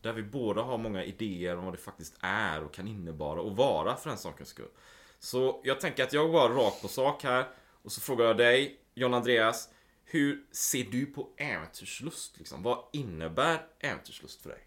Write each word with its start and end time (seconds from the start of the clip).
Där 0.00 0.12
vi 0.12 0.22
båda 0.22 0.62
har 0.62 0.78
många 0.78 1.04
idéer 1.04 1.56
om 1.56 1.64
vad 1.64 1.74
det 1.74 1.78
faktiskt 1.78 2.14
är 2.20 2.64
och 2.64 2.74
kan 2.74 2.88
innebära 2.88 3.40
och 3.40 3.56
vara 3.56 3.96
för 3.96 4.10
den 4.10 4.18
sakens 4.18 4.48
skull. 4.48 4.70
Så 5.18 5.60
jag 5.64 5.80
tänker 5.80 6.02
att 6.02 6.12
jag 6.12 6.30
går 6.30 6.48
rakt 6.48 6.82
på 6.82 6.88
sak 6.88 7.22
här. 7.22 7.48
Och 7.82 7.92
så 7.92 8.00
frågar 8.00 8.24
jag 8.24 8.36
dig, 8.36 8.80
John 8.94 9.14
Andreas. 9.14 9.68
Hur 10.04 10.44
ser 10.50 10.84
du 10.84 11.06
på 11.06 11.28
äventyrslust? 11.36 12.38
Liksom? 12.38 12.62
Vad 12.62 12.84
innebär 12.92 13.66
äventyrslust 13.78 14.42
för 14.42 14.50
dig? 14.50 14.60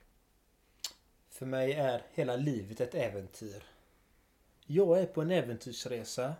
För 1.29 1.45
mig 1.45 1.73
är 1.73 2.01
hela 2.13 2.35
livet 2.35 2.81
ett 2.81 2.95
äventyr. 2.95 3.63
Jag 4.65 4.99
är 4.99 5.05
på 5.05 5.21
en 5.21 5.31
äventyrsresa. 5.31 6.33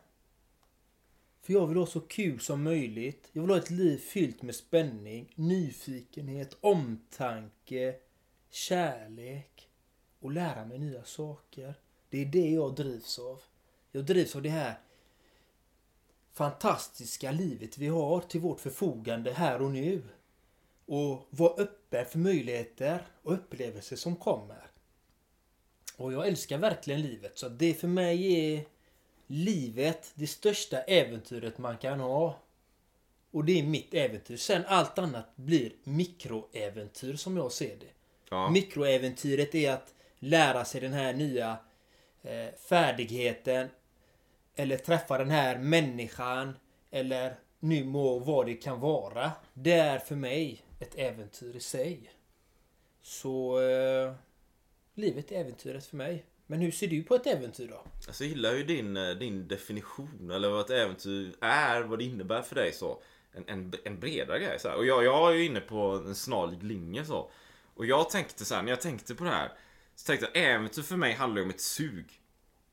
För 1.41 1.53
jag 1.53 1.67
vill 1.67 1.77
ha 1.77 1.85
så 1.85 2.01
kul 2.01 2.39
som 2.39 2.63
möjligt. 2.63 3.29
Jag 3.31 3.41
vill 3.41 3.51
ha 3.51 3.57
ett 3.57 3.69
liv 3.69 3.97
fyllt 3.97 4.41
med 4.41 4.55
spänning, 4.55 5.33
nyfikenhet, 5.35 6.57
omtanke, 6.61 7.95
kärlek 8.53 9.69
och 10.19 10.31
lära 10.31 10.65
mig 10.65 10.79
nya 10.79 11.03
saker. 11.03 11.73
Det 12.09 12.21
är 12.21 12.25
det 12.25 12.49
jag 12.49 12.75
drivs 12.75 13.19
av. 13.19 13.41
Jag 13.91 14.05
drivs 14.05 14.35
av 14.35 14.41
det 14.41 14.49
här 14.49 14.79
fantastiska 16.33 17.31
livet 17.31 17.77
vi 17.77 17.87
har 17.87 18.21
till 18.21 18.41
vårt 18.41 18.59
förfogande 18.59 19.33
här 19.33 19.61
och 19.61 19.71
nu. 19.71 20.03
Och 20.85 21.27
vara 21.29 21.53
öppen 21.53 22.05
för 22.05 22.19
möjligheter 22.19 23.05
och 23.23 23.33
upplevelser 23.33 23.95
som 23.95 24.15
kommer. 24.15 24.71
Och 25.97 26.13
jag 26.13 26.27
älskar 26.27 26.57
verkligen 26.57 27.01
livet. 27.01 27.37
Så 27.37 27.49
det 27.49 27.73
för 27.73 27.87
mig 27.87 28.33
är 28.33 28.65
livet 29.27 30.11
det 30.15 30.27
största 30.27 30.81
äventyret 30.81 31.57
man 31.57 31.77
kan 31.77 31.99
ha. 31.99 32.39
Och 33.31 33.45
det 33.45 33.59
är 33.59 33.63
mitt 33.63 33.93
äventyr. 33.93 34.37
Sen 34.37 34.63
allt 34.67 34.97
annat 34.97 35.35
blir 35.35 35.73
mikroäventyr 35.83 37.15
som 37.15 37.37
jag 37.37 37.51
ser 37.51 37.75
det. 37.75 38.02
Ja. 38.33 38.49
Mikroäventyret 38.49 39.55
är 39.55 39.71
att 39.71 39.93
lära 40.19 40.65
sig 40.65 40.81
den 40.81 40.93
här 40.93 41.13
nya 41.13 41.57
eh, 42.21 42.55
färdigheten. 42.69 43.69
Eller 44.55 44.77
träffa 44.77 45.17
den 45.17 45.29
här 45.29 45.57
människan. 45.57 46.53
Eller 46.91 47.35
nu 47.59 47.83
må 47.83 48.19
vad 48.19 48.45
det 48.45 48.53
kan 48.53 48.79
vara. 48.79 49.31
Det 49.53 49.73
är 49.73 49.99
för 49.99 50.15
mig 50.15 50.61
ett 50.79 50.95
äventyr 50.95 51.55
i 51.55 51.59
sig. 51.59 52.11
Så 53.01 53.61
eh, 53.61 54.13
livet 54.93 55.31
är 55.31 55.39
äventyret 55.39 55.85
för 55.85 55.97
mig. 55.97 56.25
Men 56.47 56.59
hur 56.59 56.71
ser 56.71 56.87
du 56.87 57.03
på 57.03 57.15
ett 57.15 57.27
äventyr 57.27 57.67
då? 57.67 57.83
Alltså 58.07 58.23
jag 58.23 58.29
gillar 58.29 58.53
ju 58.53 58.63
din, 58.63 58.97
eh, 58.97 59.09
din 59.09 59.47
definition 59.47 60.31
eller 60.31 60.49
vad 60.49 60.61
ett 60.61 60.69
äventyr 60.69 61.35
är, 61.41 61.81
vad 61.81 61.99
det 61.99 62.05
innebär 62.05 62.41
för 62.41 62.55
dig 62.55 62.73
så. 62.73 63.01
En, 63.31 63.43
en, 63.47 63.73
en 63.83 63.99
bredare 63.99 64.39
grej 64.39 64.59
så 64.59 64.69
här. 64.69 64.77
Och 64.77 64.85
jag, 64.85 65.03
jag 65.03 65.31
är 65.31 65.35
ju 65.35 65.45
inne 65.45 65.59
på 65.59 66.03
en 66.07 66.15
snarlik 66.15 66.63
linje 66.63 67.05
så. 67.05 67.31
Och 67.75 67.85
jag 67.85 68.09
tänkte 68.09 68.45
så 68.45 68.55
här, 68.55 68.61
när 68.61 68.69
jag 68.69 68.81
tänkte 68.81 69.15
på 69.15 69.23
det 69.23 69.29
här. 69.29 69.51
Så 69.95 70.05
tänkte 70.05 70.29
jag 70.33 70.43
äventyr 70.43 70.81
för 70.81 70.95
mig 70.95 71.13
handlar 71.13 71.37
ju 71.37 71.43
om 71.43 71.49
ett 71.49 71.61
sug. 71.61 72.19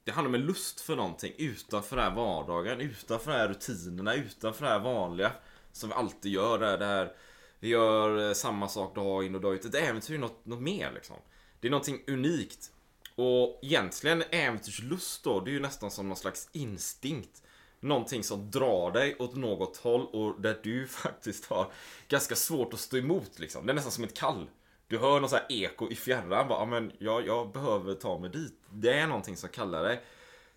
Det 0.04 0.12
handlar 0.12 0.28
om 0.28 0.34
en 0.34 0.46
lust 0.46 0.80
för 0.80 0.96
någonting 0.96 1.32
utanför 1.38 1.96
den 1.96 2.04
här 2.04 2.14
vardagen, 2.14 2.80
utanför 2.80 3.32
de 3.32 3.38
här 3.38 3.48
rutinerna, 3.48 4.14
utanför 4.14 4.64
det 4.64 4.70
här 4.70 4.78
vanliga. 4.78 5.32
Som 5.72 5.88
vi 5.88 5.94
alltid 5.94 6.32
gör, 6.32 6.58
det 6.58 6.66
här, 6.66 6.78
det 6.78 6.86
här 6.86 7.12
vi 7.60 7.68
gör 7.68 8.28
eh, 8.28 8.34
samma 8.34 8.68
sak 8.68 8.94
dag 8.94 9.24
in 9.24 9.34
och 9.34 9.40
dag 9.40 9.54
ut. 9.54 9.64
Ett 9.64 9.74
äventyr 9.74 10.14
är 10.14 10.18
något, 10.18 10.46
något 10.46 10.62
mer 10.62 10.92
liksom. 10.92 11.16
Det 11.60 11.66
är 11.68 11.70
någonting 11.70 12.02
unikt. 12.06 12.70
Och 13.14 13.58
egentligen 13.62 14.22
äventyrslust 14.30 15.24
då, 15.24 15.40
det 15.40 15.50
är 15.50 15.52
ju 15.52 15.60
nästan 15.60 15.90
som 15.90 16.08
någon 16.08 16.16
slags 16.16 16.48
instinkt. 16.52 17.42
Någonting 17.80 18.24
som 18.24 18.50
drar 18.50 18.90
dig 18.90 19.16
åt 19.18 19.36
något 19.36 19.76
håll 19.76 20.06
och 20.06 20.40
där 20.40 20.60
du 20.62 20.86
faktiskt 20.88 21.46
har 21.46 21.72
ganska 22.08 22.36
svårt 22.36 22.74
att 22.74 22.80
stå 22.80 22.96
emot 22.96 23.38
liksom. 23.38 23.66
Det 23.66 23.72
är 23.72 23.74
nästan 23.74 23.92
som 23.92 24.04
ett 24.04 24.16
kall. 24.16 24.46
Du 24.90 24.98
hör 24.98 25.20
någon 25.20 25.28
sån 25.30 25.38
här 25.38 25.46
eko 25.48 25.90
i 25.90 25.94
fjärran, 25.94 26.48
bara, 26.48 26.58
"Ja, 26.58 26.64
men 26.66 26.92
jag, 26.98 27.26
jag 27.26 27.52
behöver 27.52 27.94
ta 27.94 28.18
mig 28.18 28.30
dit. 28.30 28.54
Det 28.70 28.92
är 28.98 29.06
någonting 29.06 29.36
som 29.36 29.48
kallar 29.48 29.82
dig. 29.82 30.04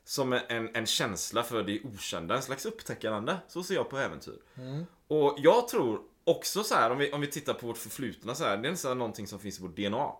Som 0.03 0.33
en, 0.33 0.75
en 0.75 0.85
känsla 0.85 1.43
för 1.43 1.63
det 1.63 1.81
okända, 1.83 2.35
en 2.35 2.41
slags 2.41 2.65
upptäckande. 2.65 3.35
Så 3.47 3.63
ser 3.63 3.75
jag 3.75 3.89
på 3.89 3.97
äventyr. 3.97 4.39
Och 5.07 5.35
jag 5.37 5.67
tror 5.67 6.01
också 6.23 6.63
så 6.63 6.75
här, 6.75 6.91
om 6.91 6.97
vi, 6.97 7.11
om 7.11 7.21
vi 7.21 7.27
tittar 7.27 7.53
på 7.53 7.67
vårt 7.67 7.77
förflutna 7.77 8.35
så 8.35 8.43
här, 8.43 8.57
det 8.57 8.67
är 8.67 8.71
nästan 8.71 8.97
någonting 8.97 9.27
som 9.27 9.39
finns 9.39 9.59
i 9.59 9.61
vårt 9.61 9.75
DNA. 9.75 10.11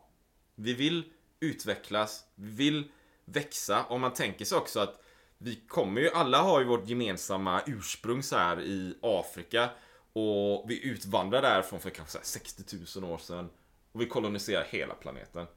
Vi 0.56 0.74
vill 0.74 1.04
utvecklas, 1.40 2.24
vi 2.36 2.52
vill 2.52 2.92
växa. 3.26 3.84
Och 3.84 4.00
man 4.00 4.14
tänker 4.14 4.46
sig 4.46 4.58
också 4.58 4.80
att 4.80 5.04
vi 5.38 5.56
kommer 5.68 6.02
ju, 6.02 6.10
alla 6.10 6.42
har 6.42 6.60
ju 6.60 6.66
vårt 6.66 6.88
gemensamma 6.90 7.62
ursprung 7.66 8.24
så 8.24 8.38
här 8.38 8.62
i 8.62 8.96
Afrika. 9.02 9.70
Och 10.14 10.66
vi 10.70 10.86
utvandrar 10.86 11.42
därifrån 11.42 11.80
för 11.80 11.90
kanske 11.90 12.12
så 12.12 12.18
här 12.18 12.26
60 12.26 13.00
000 13.00 13.12
år 13.12 13.18
sedan. 13.18 13.50
Och 13.94 14.02
vi 14.02 14.06
koloniserar 14.06 14.64
hela 14.64 14.94
planeten. 14.94 15.48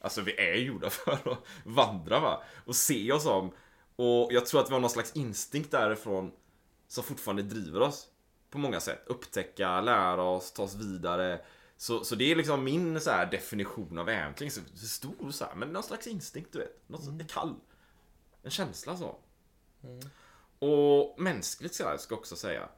Alltså 0.00 0.20
vi 0.20 0.40
är 0.40 0.54
gjorda 0.54 0.90
för 0.90 1.12
att 1.12 1.38
vandra 1.64 2.20
va. 2.20 2.42
Och 2.64 2.76
se 2.76 3.12
oss 3.12 3.26
om. 3.26 3.52
Och 3.96 4.32
jag 4.32 4.46
tror 4.46 4.60
att 4.60 4.70
vi 4.70 4.72
har 4.72 4.80
någon 4.80 4.90
slags 4.90 5.16
instinkt 5.16 5.70
därifrån 5.70 6.32
som 6.88 7.04
fortfarande 7.04 7.42
driver 7.42 7.80
oss. 7.80 8.08
På 8.50 8.58
många 8.58 8.80
sätt. 8.80 9.02
Upptäcka, 9.06 9.80
lära 9.80 10.22
oss, 10.22 10.52
ta 10.52 10.62
oss 10.62 10.74
vidare. 10.74 11.40
Så, 11.76 12.04
så 12.04 12.14
det 12.14 12.32
är 12.32 12.36
liksom 12.36 12.64
min 12.64 13.00
så 13.00 13.10
här 13.10 13.26
definition 13.26 13.98
av 13.98 14.08
äventyr. 14.08 14.48
Så 14.48 14.60
stor 14.86 15.30
så 15.30 15.44
här, 15.44 15.54
men 15.54 15.68
någon 15.68 15.82
slags 15.82 16.06
instinkt 16.06 16.52
du 16.52 16.58
vet. 16.58 16.88
Något 16.88 17.06
mm. 17.06 17.26
kall. 17.26 17.54
En 18.42 18.50
känsla 18.50 18.96
så. 18.96 19.18
Och 20.58 21.20
mänskligt 21.20 21.74
ska 21.74 21.84
jag 21.84 22.18
också 22.18 22.36
säga. 22.36 22.68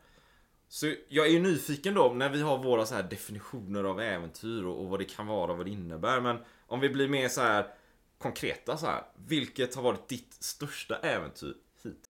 Så 0.68 0.94
jag 1.08 1.26
är 1.26 1.30
ju 1.30 1.40
nyfiken 1.40 1.94
då 1.94 2.08
när 2.08 2.28
vi 2.28 2.42
har 2.42 2.58
våra 2.58 2.86
så 2.86 2.94
här 2.94 3.02
definitioner 3.02 3.84
av 3.84 4.00
äventyr 4.00 4.64
och, 4.64 4.80
och 4.80 4.88
vad 4.88 5.00
det 5.00 5.04
kan 5.04 5.26
vara 5.26 5.50
och 5.50 5.56
vad 5.56 5.66
det 5.66 5.72
innebär. 5.72 6.20
Men 6.20 6.38
om 6.66 6.80
vi 6.80 6.88
blir 6.88 7.08
mer 7.08 7.28
så 7.28 7.40
här 7.40 7.66
konkreta 8.18 8.76
så 8.76 8.86
här. 8.86 9.02
Vilket 9.26 9.74
har 9.74 9.82
varit 9.82 10.08
ditt 10.08 10.36
största 10.40 10.96
äventyr 10.96 11.54
hit? 11.82 12.04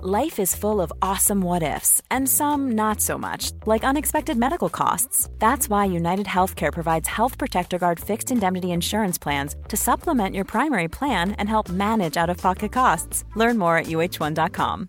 Life 0.00 0.42
is 0.42 0.56
full 0.56 0.80
of 0.80 0.90
awesome 1.00 1.42
what 1.42 1.62
ifs, 1.62 2.02
and 2.10 2.28
some 2.28 2.72
not 2.72 3.00
so 3.00 3.18
much, 3.18 3.52
like 3.66 3.84
unexpected 3.84 4.36
medical 4.36 4.68
costs. 4.68 5.28
That's 5.38 5.68
why 5.68 5.84
United 5.96 6.26
Healthcare 6.26 6.72
provides 6.72 7.08
Health 7.08 7.38
Protector 7.38 7.78
Guard 7.78 8.00
fixed 8.00 8.32
indemnity 8.32 8.70
insurance 8.70 9.18
plans 9.18 9.54
to 9.68 9.76
supplement 9.76 10.34
your 10.34 10.44
primary 10.44 10.88
plan 10.88 11.32
and 11.32 11.48
help 11.48 11.68
manage 11.68 12.16
out 12.16 12.30
of 12.30 12.38
pocket 12.38 12.72
costs. 12.72 13.24
Learn 13.36 13.58
more 13.58 13.76
at 13.76 13.86
uh1.com. 13.86 14.88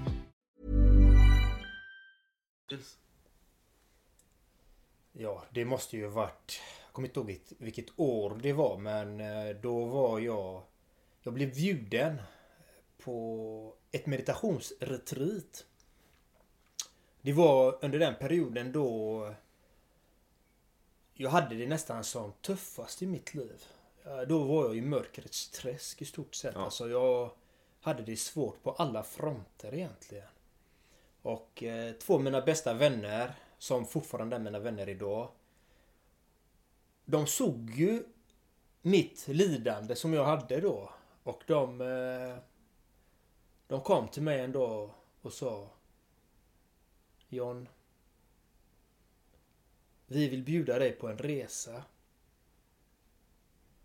Ja, 5.11 5.43
det 5.49 5.65
måste 5.65 5.97
ju 5.97 6.07
varit 6.07 6.61
jag 6.91 6.93
kommer 6.93 7.07
inte 7.07 7.19
ihåg 7.19 7.27
vilket, 7.27 7.61
vilket 7.61 7.99
år 7.99 8.39
det 8.41 8.53
var 8.53 8.77
men 8.77 9.19
eh, 9.21 9.55
då 9.55 9.85
var 9.85 10.19
jag... 10.19 10.63
Jag 11.21 11.33
blev 11.33 11.53
bjuden 11.55 12.21
på 12.97 13.75
ett 13.91 14.05
meditationsretreat. 14.05 15.65
Det 17.21 17.33
var 17.33 17.77
under 17.81 17.99
den 17.99 18.15
perioden 18.15 18.71
då 18.71 19.35
jag 21.13 21.29
hade 21.29 21.55
det 21.55 21.67
nästan 21.67 22.03
som 22.03 22.33
tuffast 22.41 23.01
i 23.01 23.07
mitt 23.07 23.33
liv. 23.33 23.65
Eh, 24.05 24.21
Då 24.21 24.43
var 24.43 24.65
jag 24.65 24.77
i 24.77 24.81
mörkrets 24.81 25.49
träsk 25.49 26.01
i 26.01 26.05
stort 26.05 26.35
sett. 26.35 26.55
Ja. 26.55 26.61
Alltså 26.65 26.89
jag 26.89 27.31
hade 27.81 28.03
det 28.03 28.17
svårt 28.17 28.63
på 28.63 28.71
alla 28.71 29.03
fronter 29.03 29.73
egentligen. 29.73 30.27
Och 31.21 31.63
eh, 31.63 31.93
två 31.93 32.13
av 32.13 32.23
mina 32.23 32.41
bästa 32.41 32.73
vänner, 32.73 33.33
som 33.57 33.85
fortfarande 33.85 34.35
är 34.35 34.39
mina 34.39 34.59
vänner 34.59 34.89
idag. 34.89 35.31
De 37.05 37.27
såg 37.27 37.69
ju 37.69 38.03
mitt 38.81 39.27
lidande 39.27 39.95
som 39.95 40.13
jag 40.13 40.25
hade 40.25 40.61
då. 40.61 40.89
Och 41.23 41.43
de... 41.47 41.81
Eh, 41.81 42.37
de 43.67 43.81
kom 43.81 44.07
till 44.07 44.23
mig 44.23 44.39
en 44.39 44.51
dag 44.51 44.91
och 45.21 45.33
sa 45.33 45.69
John. 47.29 47.67
Vi 50.05 50.29
vill 50.29 50.43
bjuda 50.43 50.79
dig 50.79 50.91
på 50.91 51.07
en 51.07 51.17
resa. 51.17 51.83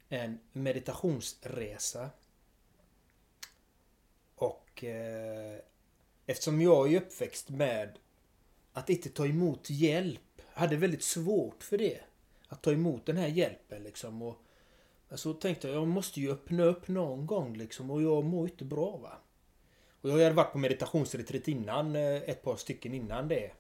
En 0.09 0.39
meditationsresa. 0.53 2.11
Och 4.35 4.85
eh, 4.85 5.59
eftersom 6.27 6.61
jag 6.61 6.93
är 6.93 6.97
uppväxt 6.97 7.51
med 7.51 7.99
att 8.73 8.91
inte 8.91 9.09
ta 9.09 9.27
emot 9.27 9.71
hjälp. 9.71 10.21
Hade 10.53 10.77
väldigt 10.77 11.03
svårt 11.03 11.63
för 11.63 11.79
det. 11.79 12.01
Att 12.49 12.63
ta 12.63 12.73
emot 12.73 13.07
den 13.07 13.17
här 13.17 13.29
hjälpen 13.29 13.83
liksom. 13.83 14.23
Och, 14.23 14.37
alltså, 15.09 15.33
så 15.33 15.39
tänkte 15.39 15.69
jag, 15.69 15.77
jag 15.77 15.89
måste 15.89 16.21
ju 16.21 16.33
öppna 16.33 16.65
upp 16.65 16.89
någon 16.89 17.27
gång 17.27 17.57
liksom. 17.57 17.91
Och 17.91 18.03
jag 18.03 18.25
mår 18.25 18.49
inte 18.49 18.65
bra 18.65 18.97
va. 18.97 19.19
Och 20.01 20.11
jag 20.11 20.25
hade 20.25 20.35
varit 20.35 20.53
på 20.53 20.59
meditationsretreat 20.59 21.49
innan, 21.49 21.97
eh, 21.97 22.17
ett 22.17 22.43
par 22.43 22.57
stycken 22.57 22.95
innan 22.95 23.29
det. 23.29 23.51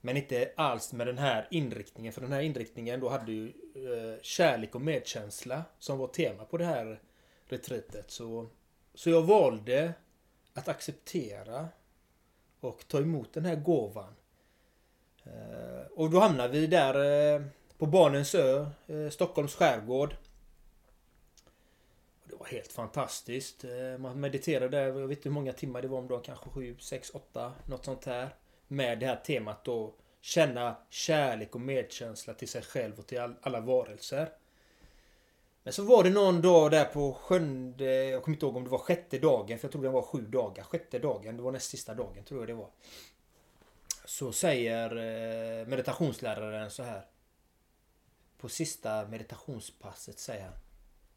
Men 0.00 0.16
inte 0.16 0.52
alls 0.56 0.92
med 0.92 1.06
den 1.06 1.18
här 1.18 1.48
inriktningen. 1.50 2.12
För 2.12 2.20
den 2.20 2.32
här 2.32 2.40
inriktningen 2.40 3.00
då 3.00 3.08
hade 3.08 3.32
ju 3.32 3.46
eh, 3.74 4.20
kärlek 4.22 4.74
och 4.74 4.80
medkänsla 4.80 5.62
som 5.78 5.98
var 5.98 6.06
tema 6.06 6.44
på 6.44 6.56
det 6.56 6.64
här 6.64 7.00
retreatet. 7.46 8.10
Så, 8.10 8.48
så 8.94 9.10
jag 9.10 9.22
valde 9.22 9.94
att 10.54 10.68
acceptera 10.68 11.68
och 12.64 12.88
ta 12.88 12.98
emot 12.98 13.32
den 13.32 13.44
här 13.44 13.56
gåvan. 13.56 14.14
Eh, 15.24 15.86
och 15.90 16.10
då 16.10 16.20
hamnade 16.20 16.48
vi 16.48 16.66
där 16.66 16.94
eh, 17.34 17.42
på 17.78 17.86
Barnens 17.86 18.34
ö, 18.34 18.66
eh, 18.86 19.10
Stockholms 19.10 19.54
skärgård. 19.54 20.16
Det 22.24 22.36
var 22.36 22.46
helt 22.46 22.72
fantastiskt. 22.72 23.64
Man 23.98 24.20
mediterade 24.20 24.68
där, 24.68 24.86
jag 24.86 25.08
vet 25.08 25.18
inte 25.18 25.28
hur 25.28 25.34
många 25.34 25.52
timmar 25.52 25.82
det 25.82 25.88
var 25.88 25.98
om 25.98 26.08
dagen, 26.08 26.22
kanske 26.22 26.50
7, 26.50 26.76
6, 26.80 27.10
8, 27.10 27.52
något 27.66 27.84
sånt 27.84 28.04
här. 28.04 28.28
Med 28.68 28.98
det 28.98 29.06
här 29.06 29.16
temat 29.16 29.64
då 29.64 29.94
känna 30.20 30.76
kärlek 30.90 31.54
och 31.54 31.60
medkänsla 31.60 32.34
till 32.34 32.48
sig 32.48 32.62
själv 32.62 32.98
och 32.98 33.06
till 33.06 33.34
alla 33.40 33.60
varelser. 33.60 34.28
Men 35.64 35.72
så 35.72 35.82
var 35.84 36.04
det 36.04 36.10
någon 36.10 36.42
dag 36.42 36.70
där 36.70 36.84
på 36.84 37.14
sjunde, 37.14 38.04
jag 38.04 38.22
kommer 38.22 38.36
inte 38.36 38.46
ihåg 38.46 38.56
om 38.56 38.64
det 38.64 38.70
var 38.70 38.78
sjätte 38.78 39.18
dagen, 39.18 39.58
för 39.58 39.66
jag 39.66 39.72
tror 39.72 39.82
det 39.82 39.88
var 39.88 40.02
sju 40.02 40.26
dagar. 40.26 40.62
Sjätte 40.62 40.98
dagen, 40.98 41.36
det 41.36 41.42
var 41.42 41.52
näst 41.52 41.70
sista 41.70 41.94
dagen 41.94 42.24
tror 42.24 42.40
jag 42.40 42.48
det 42.48 42.54
var. 42.54 42.70
Så 44.04 44.32
säger 44.32 44.96
eh, 44.96 45.66
meditationsläraren 45.66 46.70
så 46.70 46.82
här. 46.82 47.06
På 48.38 48.48
sista 48.48 49.08
meditationspasset 49.08 50.18
säger 50.18 50.44
han. 50.44 50.58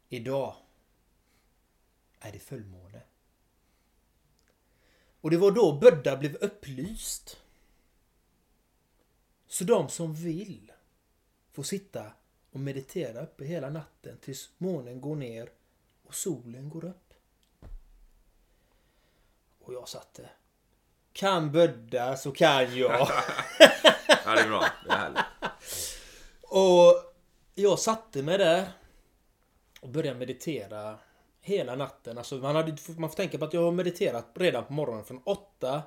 Idag 0.08 0.54
är 2.20 2.32
det 2.32 2.38
fullmåne. 2.38 3.02
Och 5.20 5.30
det 5.30 5.36
var 5.36 5.50
då 5.50 5.72
Bödda 5.72 6.16
blev 6.16 6.34
upplyst. 6.36 7.40
Så 9.46 9.64
de 9.64 9.88
som 9.88 10.14
vill 10.14 10.72
får 11.52 11.62
sitta 11.62 12.12
och 12.58 12.64
meditera 12.64 13.22
uppe 13.22 13.44
hela 13.44 13.70
natten 13.70 14.18
tills 14.20 14.50
månen 14.58 15.00
går 15.00 15.16
ner 15.16 15.48
och 16.06 16.14
solen 16.14 16.68
går 16.68 16.84
upp. 16.84 17.14
Och 19.58 19.74
jag 19.74 19.88
satte. 19.88 20.28
Kan 21.12 21.52
Bödda 21.52 22.16
så 22.16 22.32
kan 22.32 22.76
jag. 22.76 23.08
Ja, 24.24 24.34
det 24.34 24.40
är 24.40 24.48
bra. 24.48 24.66
Det 24.84 24.92
är 24.92 24.96
härligt. 24.96 25.24
Och 26.42 27.14
jag 27.54 27.78
satte 27.78 28.22
mig 28.22 28.38
där 28.38 28.68
och 29.80 29.88
började 29.88 30.18
meditera 30.18 30.98
hela 31.40 31.76
natten. 31.76 32.18
Alltså 32.18 32.34
man, 32.34 32.56
hade, 32.56 32.76
man 32.96 33.10
får 33.10 33.16
tänka 33.16 33.38
på 33.38 33.44
att 33.44 33.54
jag 33.54 33.62
har 33.62 33.72
mediterat 33.72 34.26
redan 34.34 34.64
på 34.64 34.72
morgonen 34.72 35.04
från 35.04 35.22
åtta 35.24 35.82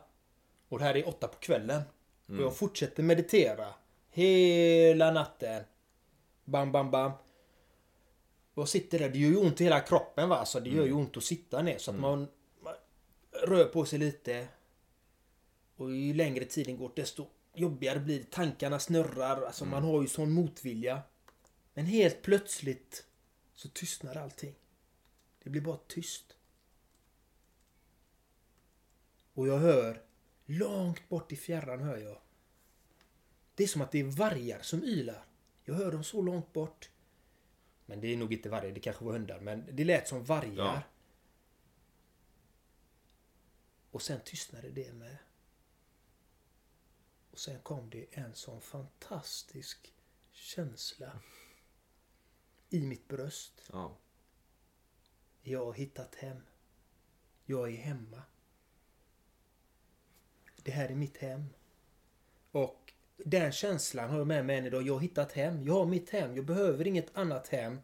och 0.69 0.79
det 0.79 0.85
här 0.85 0.97
är 0.97 1.07
åtta 1.07 1.27
på 1.27 1.37
kvällen. 1.39 1.81
Och 2.27 2.41
jag 2.41 2.55
fortsätter 2.55 3.03
meditera 3.03 3.67
hela 4.09 5.11
natten. 5.11 5.63
Bam, 6.45 6.71
bam, 6.71 6.91
bam. 6.91 7.11
Och 8.53 8.69
sitter 8.69 8.99
där, 8.99 9.09
det 9.09 9.19
gör 9.19 9.29
ju 9.29 9.37
ont 9.37 9.61
i 9.61 9.63
hela 9.63 9.79
kroppen 9.79 10.29
va. 10.29 10.45
Så 10.45 10.59
det 10.59 10.69
gör 10.69 10.85
ju 10.85 10.93
ont 10.93 11.17
att 11.17 11.23
sitta 11.23 11.61
ner. 11.61 11.77
Så 11.77 11.91
att 11.91 11.99
man, 11.99 12.27
man 12.63 12.75
rör 13.31 13.65
på 13.65 13.85
sig 13.85 13.99
lite. 13.99 14.47
Och 15.75 15.95
ju 15.95 16.13
längre 16.13 16.45
tiden 16.45 16.77
går 16.77 16.91
desto 16.95 17.27
jobbigare 17.53 17.99
blir 17.99 18.19
det. 18.19 18.31
Tankarna 18.31 18.79
snurrar. 18.79 19.41
Alltså 19.41 19.65
man 19.65 19.83
har 19.83 20.01
ju 20.01 20.07
sån 20.07 20.31
motvilja. 20.31 21.01
Men 21.73 21.85
helt 21.85 22.21
plötsligt 22.21 23.05
så 23.53 23.69
tystnar 23.69 24.15
allting. 24.15 24.55
Det 25.43 25.49
blir 25.49 25.61
bara 25.61 25.79
tyst. 25.87 26.35
Och 29.33 29.47
jag 29.47 29.57
hör, 29.57 30.01
långt 30.45 31.09
bort 31.09 31.31
i 31.31 31.35
fjärran 31.35 31.79
hör 31.79 31.97
jag. 31.97 32.17
Det 33.55 33.63
är 33.63 33.67
som 33.67 33.81
att 33.81 33.91
det 33.91 33.99
är 33.99 34.03
vargar 34.03 34.61
som 34.61 34.83
ylar. 34.83 35.25
Jag 35.71 35.77
hör 35.77 35.91
dem 35.91 36.03
så 36.03 36.21
långt 36.21 36.53
bort. 36.53 36.89
Men 37.85 38.01
det 38.01 38.07
är 38.07 38.17
nog 38.17 38.33
inte 38.33 38.49
vargar, 38.49 38.71
det 38.71 38.79
kanske 38.79 39.05
var 39.05 39.13
hundar. 39.13 39.39
Men 39.39 39.75
det 39.75 39.83
lät 39.83 40.07
som 40.07 40.23
vargar. 40.23 40.53
Ja. 40.55 40.81
Och 43.91 44.01
sen 44.01 44.19
tystnade 44.25 44.69
det 44.69 44.93
med. 44.93 45.17
Och 47.31 47.39
sen 47.39 47.59
kom 47.61 47.89
det 47.89 48.05
en 48.11 48.35
sån 48.35 48.61
fantastisk 48.61 49.93
känsla 50.31 51.19
i 52.69 52.81
mitt 52.81 53.07
bröst. 53.07 53.69
Ja. 53.71 53.97
Jag 55.41 55.65
har 55.65 55.73
hittat 55.73 56.15
hem. 56.15 56.41
Jag 57.45 57.73
är 57.73 57.77
hemma. 57.77 58.23
Det 60.63 60.71
här 60.71 60.89
är 60.89 60.95
mitt 60.95 61.17
hem. 61.17 61.45
Och 62.51 62.80
den 63.17 63.51
känslan 63.51 64.09
har 64.09 64.17
jag 64.17 64.27
med 64.27 64.45
mig 64.45 64.57
än 64.57 64.65
idag. 64.65 64.87
Jag 64.87 64.93
har 64.93 64.99
hittat 64.99 65.31
hem. 65.31 65.63
Jag 65.63 65.73
har 65.73 65.85
mitt 65.85 66.09
hem. 66.09 66.35
Jag 66.35 66.45
behöver 66.45 66.87
inget 66.87 67.17
annat 67.17 67.47
hem. 67.47 67.79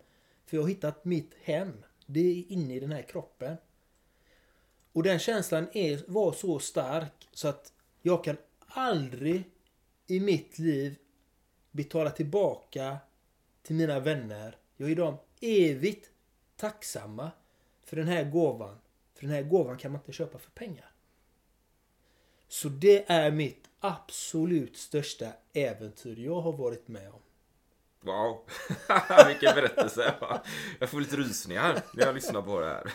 För 0.46 0.58
jag 0.58 0.64
har 0.64 0.70
hittat 0.70 1.06
mitt 1.06 1.32
hem. 1.42 1.74
Det 2.06 2.20
är 2.20 2.52
inne 2.52 2.76
i 2.76 2.80
den 2.80 2.92
här 2.92 3.02
kroppen. 3.02 3.58
Och 4.94 5.04
den 5.04 5.20
känslan 5.20 5.68
är, 5.74 6.04
var 6.08 6.32
så 6.32 6.60
stark 6.60 7.30
så 7.34 7.48
att 7.48 7.74
jag 8.02 8.24
kan 8.24 8.38
aldrig 8.68 9.44
i 10.08 10.20
mitt 10.20 10.60
liv 10.60 10.96
betala 11.72 12.10
tillbaka 12.10 12.98
till 13.62 13.76
mina 13.76 14.00
vänner. 14.00 14.58
Jag 14.78 14.92
är 14.92 14.96
dem 14.96 15.18
evigt 15.42 16.10
tacksamma 16.56 17.32
för 17.84 17.96
den 17.96 18.08
här 18.08 18.24
gåvan. 18.24 18.78
För 19.14 19.22
den 19.22 19.32
här 19.32 19.44
gåvan 19.44 19.78
kan 19.78 19.92
man 19.92 20.02
inte 20.02 20.12
köpa 20.12 20.38
för 20.38 20.52
pengar. 20.52 20.92
Så 22.48 22.70
det 22.70 23.12
är 23.12 23.32
mitt 23.32 23.64
absolut 23.80 24.78
största 24.78 25.26
äventyr 25.54 26.20
jag 26.20 26.42
har 26.42 26.54
varit 26.54 26.88
med 26.88 27.10
om. 27.10 27.20
Wow. 28.02 28.40
Vilken 29.28 29.56
berättelse. 29.56 30.14
Jag 30.80 30.90
får 30.90 31.00
lite 31.00 31.16
rysningar 31.16 31.82
när 31.94 32.06
jag 32.06 32.16
lyssnar 32.16 32.42
på 32.42 32.60
det 32.60 32.68
här. 32.68 32.94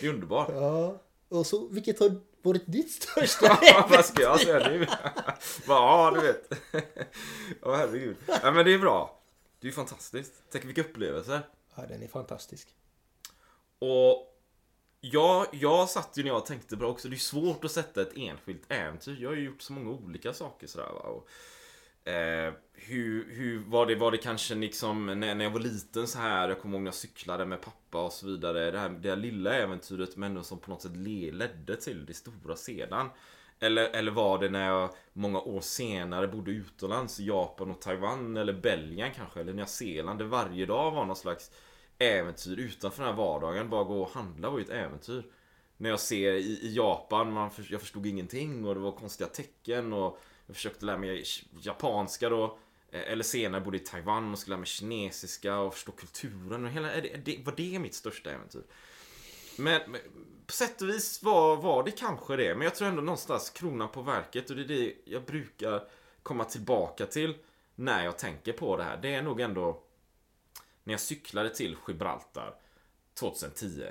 Det 0.00 0.06
är 0.06 0.10
underbart. 0.10 0.48
Ja. 0.54 1.02
Och 1.28 1.46
så, 1.46 1.68
vilket 1.68 2.00
har 2.00 2.20
varit 2.42 2.62
ditt 2.66 2.90
största 2.90 3.46
Ja, 3.62 3.86
vad 3.90 4.04
ska 4.04 4.22
jag 4.22 4.40
säga 4.40 4.68
nu? 4.68 4.86
Ja, 5.66 6.12
du 6.14 6.20
vet. 6.20 6.52
Ja, 7.62 7.76
herregud. 7.76 8.16
Ja, 8.42 8.50
men 8.50 8.64
det 8.64 8.74
är 8.74 8.78
bra. 8.78 9.18
Det 9.60 9.68
är 9.68 9.72
fantastiskt. 9.72 10.32
Tänk 10.50 10.64
vilka 10.64 10.80
upplevelser. 10.80 11.40
Ja, 11.74 11.82
den 11.88 12.02
är 12.02 12.08
fantastisk. 12.08 12.68
Och 13.78 14.31
jag, 15.04 15.46
jag 15.52 15.88
satt 15.88 16.18
ju 16.18 16.22
när 16.22 16.30
jag 16.30 16.46
tänkte 16.46 16.76
på 16.76 16.82
det 16.82 16.88
också, 16.88 17.08
det 17.08 17.16
är 17.16 17.18
svårt 17.18 17.64
att 17.64 17.70
sätta 17.70 18.02
ett 18.02 18.16
enskilt 18.16 18.62
äventyr. 18.68 19.16
Jag 19.20 19.28
har 19.28 19.36
ju 19.36 19.44
gjort 19.44 19.62
så 19.62 19.72
många 19.72 19.90
olika 19.90 20.32
saker 20.32 20.66
sådär 20.66 20.88
va. 20.92 21.00
Och, 21.00 21.28
eh, 22.08 22.52
hur, 22.72 23.34
hur 23.34 23.58
var 23.58 23.86
det, 23.86 23.94
var 23.94 24.10
det 24.10 24.18
kanske 24.18 24.54
liksom 24.54 25.06
när, 25.06 25.34
när 25.34 25.44
jag 25.44 25.50
var 25.50 25.60
liten 25.60 26.08
så 26.08 26.18
här, 26.18 26.48
jag 26.48 26.60
kommer 26.60 26.74
ihåg 26.74 26.82
när 26.82 26.88
jag 26.88 26.94
cyklade 26.94 27.46
med 27.46 27.60
pappa 27.60 28.04
och 28.04 28.12
så 28.12 28.26
vidare. 28.26 28.70
Det 28.70 28.78
här, 28.78 28.88
det 28.88 29.08
här 29.08 29.16
lilla 29.16 29.54
äventyret 29.54 30.16
men 30.16 30.30
ändå 30.30 30.42
som 30.42 30.58
på 30.58 30.70
något 30.70 30.82
sätt 30.82 30.96
ledde 30.96 31.76
till 31.76 32.06
det 32.06 32.14
stora 32.14 32.56
sedan. 32.56 33.10
Eller, 33.60 33.88
eller 33.88 34.12
var 34.12 34.38
det 34.38 34.48
när 34.48 34.66
jag 34.66 34.90
många 35.12 35.40
år 35.40 35.60
senare 35.60 36.28
bodde 36.28 36.50
utomlands 36.50 37.20
Japan 37.20 37.70
och 37.70 37.80
Taiwan 37.80 38.36
eller 38.36 38.52
Belgien 38.52 39.10
kanske 39.16 39.40
eller 39.40 39.52
Nya 39.52 39.66
Zeeland 39.66 40.18
där 40.18 40.26
varje 40.26 40.66
dag 40.66 40.90
var 40.90 41.04
någon 41.04 41.16
slags 41.16 41.50
äventyr 42.02 42.58
utanför 42.58 43.02
den 43.02 43.10
här 43.10 43.18
vardagen. 43.18 43.70
Bara 43.70 43.84
gå 43.84 44.02
och 44.02 44.10
handla 44.10 44.50
var 44.50 44.58
ju 44.58 44.64
ett 44.64 44.70
äventyr. 44.70 45.26
När 45.76 45.90
jag 45.90 46.00
ser 46.00 46.32
i, 46.32 46.58
i 46.62 46.74
Japan, 46.74 47.32
man, 47.32 47.50
för, 47.50 47.66
jag 47.70 47.80
förstod 47.80 48.06
ingenting 48.06 48.64
och 48.64 48.74
det 48.74 48.80
var 48.80 48.92
konstiga 48.92 49.28
tecken 49.28 49.92
och 49.92 50.18
jag 50.46 50.56
försökte 50.56 50.84
lära 50.84 50.98
mig 50.98 51.24
japanska 51.60 52.28
då. 52.28 52.58
Eh, 52.90 53.12
eller 53.12 53.24
senare 53.24 53.60
bodde 53.60 53.76
i 53.76 53.80
Taiwan 53.80 54.32
och 54.32 54.38
skulle 54.38 54.52
lära 54.52 54.60
mig 54.60 54.66
kinesiska 54.66 55.58
och 55.58 55.74
förstå 55.74 55.92
kulturen. 55.92 56.64
Och 56.64 56.70
hela, 56.70 56.88
det, 56.88 57.24
det, 57.24 57.42
var 57.44 57.54
det 57.56 57.78
mitt 57.78 57.94
största 57.94 58.30
äventyr? 58.30 58.62
Men, 59.58 59.80
men 59.90 60.00
på 60.46 60.52
sätt 60.52 60.82
och 60.82 60.88
vis 60.88 61.22
var, 61.22 61.56
var 61.56 61.84
det 61.84 61.90
kanske 61.90 62.36
det. 62.36 62.54
Men 62.54 62.64
jag 62.64 62.74
tror 62.74 62.88
ändå 62.88 63.02
någonstans 63.02 63.50
kronan 63.50 63.88
på 63.88 64.02
verket 64.02 64.50
och 64.50 64.56
det 64.56 64.62
är 64.62 64.68
det 64.68 64.94
jag 65.04 65.24
brukar 65.24 65.88
komma 66.22 66.44
tillbaka 66.44 67.06
till 67.06 67.34
när 67.74 68.04
jag 68.04 68.18
tänker 68.18 68.52
på 68.52 68.76
det 68.76 68.84
här. 68.84 68.98
Det 69.02 69.14
är 69.14 69.22
nog 69.22 69.40
ändå 69.40 69.82
när 70.84 70.92
jag 70.94 71.00
cyklade 71.00 71.50
till 71.50 71.76
Gibraltar 71.88 72.54
2010. 73.14 73.86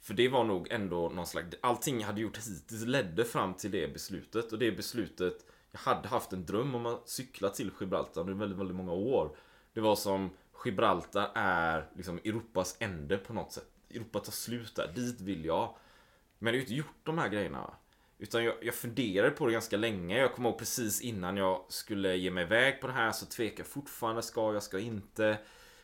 För 0.00 0.14
det 0.14 0.28
var 0.28 0.44
nog 0.44 0.68
ändå 0.70 1.08
någon 1.08 1.26
slags... 1.26 1.56
Allting 1.60 2.00
jag 2.00 2.06
hade 2.06 2.20
gjort 2.20 2.36
hittills 2.36 2.84
ledde 2.84 3.24
fram 3.24 3.54
till 3.54 3.70
det 3.70 3.92
beslutet. 3.92 4.52
Och 4.52 4.58
det 4.58 4.72
beslutet... 4.72 5.44
Jag 5.70 5.80
hade 5.80 6.08
haft 6.08 6.32
en 6.32 6.46
dröm 6.46 6.74
om 6.74 6.86
att 6.86 7.08
cykla 7.08 7.48
till 7.48 7.70
Gibraltar 7.80 8.20
under 8.20 8.34
väldigt, 8.34 8.58
väldigt 8.58 8.76
många 8.76 8.92
år. 8.92 9.36
Det 9.72 9.80
var 9.80 9.96
som 9.96 10.30
Gibraltar 10.64 11.30
är 11.34 11.90
liksom 11.96 12.18
Europas 12.24 12.76
ände 12.78 13.18
på 13.18 13.32
något 13.32 13.52
sätt. 13.52 13.68
Europa 13.90 14.20
tar 14.20 14.32
slut 14.32 14.76
där, 14.76 14.92
dit 14.94 15.20
vill 15.20 15.44
jag. 15.44 15.74
Men 16.38 16.46
jag 16.46 16.52
har 16.52 16.56
ju 16.56 16.60
inte 16.60 16.74
gjort 16.74 17.04
de 17.04 17.18
här 17.18 17.28
grejerna. 17.28 17.74
Utan 18.18 18.44
jag, 18.44 18.54
jag 18.62 18.74
funderade 18.74 19.30
på 19.30 19.46
det 19.46 19.52
ganska 19.52 19.76
länge. 19.76 20.18
Jag 20.18 20.34
kommer 20.34 20.48
ihåg 20.48 20.58
precis 20.58 21.00
innan 21.00 21.36
jag 21.36 21.64
skulle 21.68 22.16
ge 22.16 22.30
mig 22.30 22.44
iväg 22.44 22.80
på 22.80 22.86
det 22.86 22.92
här 22.92 23.12
så 23.12 23.26
tvekade 23.26 23.60
jag 23.60 23.66
fortfarande. 23.66 24.22
Ska 24.22 24.52
jag, 24.52 24.62
ska 24.62 24.78
jag 24.78 24.86
inte? 24.86 25.38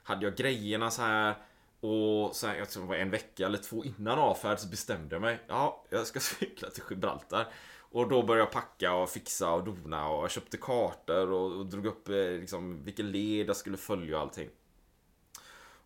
Hade 0.05 0.25
jag 0.25 0.37
grejerna 0.37 0.91
så 0.91 1.03
här 1.03 1.35
och 1.81 2.37
så 2.37 2.47
här, 2.47 2.57
jag 2.57 2.71
tror 2.71 2.83
det 2.83 2.89
var 2.89 2.97
en 2.97 3.11
vecka 3.11 3.47
eller 3.47 3.59
två 3.59 3.85
innan 3.85 4.19
avfärd 4.19 4.59
så 4.59 4.69
bestämde 4.69 5.15
jag 5.15 5.23
mig. 5.23 5.39
Ja, 5.49 5.85
jag 5.91 6.07
ska 6.07 6.21
cykla 6.41 6.71
till 6.71 6.83
Gibraltar. 6.91 7.47
Och 7.79 8.09
då 8.09 8.23
började 8.23 8.43
jag 8.43 8.53
packa 8.53 8.95
och 8.95 9.11
fixa 9.11 9.51
och 9.51 9.65
dona 9.65 10.09
och 10.09 10.23
jag 10.23 10.31
köpte 10.31 10.57
kartor 10.57 11.33
och, 11.33 11.53
och 11.53 11.67
drog 11.67 11.87
upp 11.87 12.09
eh, 12.09 12.15
liksom, 12.15 12.85
vilken 12.85 13.11
led 13.11 13.49
jag 13.49 13.57
skulle 13.57 13.77
följa 13.77 14.17
och 14.17 14.23
allting. 14.23 14.49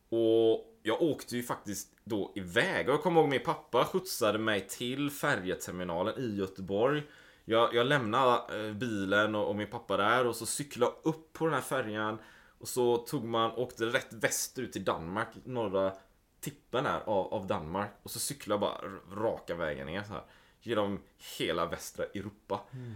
Och 0.09 0.79
jag 0.83 1.03
åkte 1.03 1.37
ju 1.37 1.43
faktiskt 1.43 1.89
då 2.05 2.33
iväg 2.35 2.89
och 2.89 2.95
jag 2.95 3.03
kommer 3.03 3.21
ihåg 3.21 3.31
min 3.31 3.43
pappa 3.45 3.85
skjutsade 3.85 4.39
mig 4.39 4.67
till 4.69 5.11
färjeterminalen 5.11 6.19
i 6.19 6.37
Göteborg. 6.37 7.03
Jag, 7.45 7.75
jag 7.75 7.87
lämnade 7.87 8.67
eh, 8.67 8.73
bilen 8.73 9.35
och, 9.35 9.49
och, 9.49 9.57
min 9.57 9.71
pappa 9.71 9.97
där 9.97 10.27
och 10.27 10.37
så 10.37 10.47
cyklade 10.47 10.93
jag 10.93 11.11
upp 11.13 11.33
på 11.33 11.45
den 11.45 11.55
här 11.55 11.61
färjan 11.61 12.19
och 12.59 12.69
så 12.69 12.97
tog 12.97 13.25
man, 13.25 13.51
åkte 13.51 13.85
rätt 13.85 14.13
västerut 14.13 14.73
till 14.73 14.85
Danmark, 14.85 15.29
norra 15.45 15.93
tippen 16.41 16.87
här 16.87 17.01
av, 17.01 17.35
av 17.35 17.47
Danmark. 17.47 17.91
Och 18.03 18.11
så 18.11 18.19
cyklade 18.19 18.55
jag 18.55 18.61
bara 18.61 19.25
raka 19.25 19.55
vägen 19.55 19.87
ner 19.87 20.03
så 20.03 20.13
här. 20.13 20.25
Genom 20.61 21.03
hela 21.39 21.67
västra 21.67 22.05
Europa. 22.05 22.61
Mm. 22.73 22.95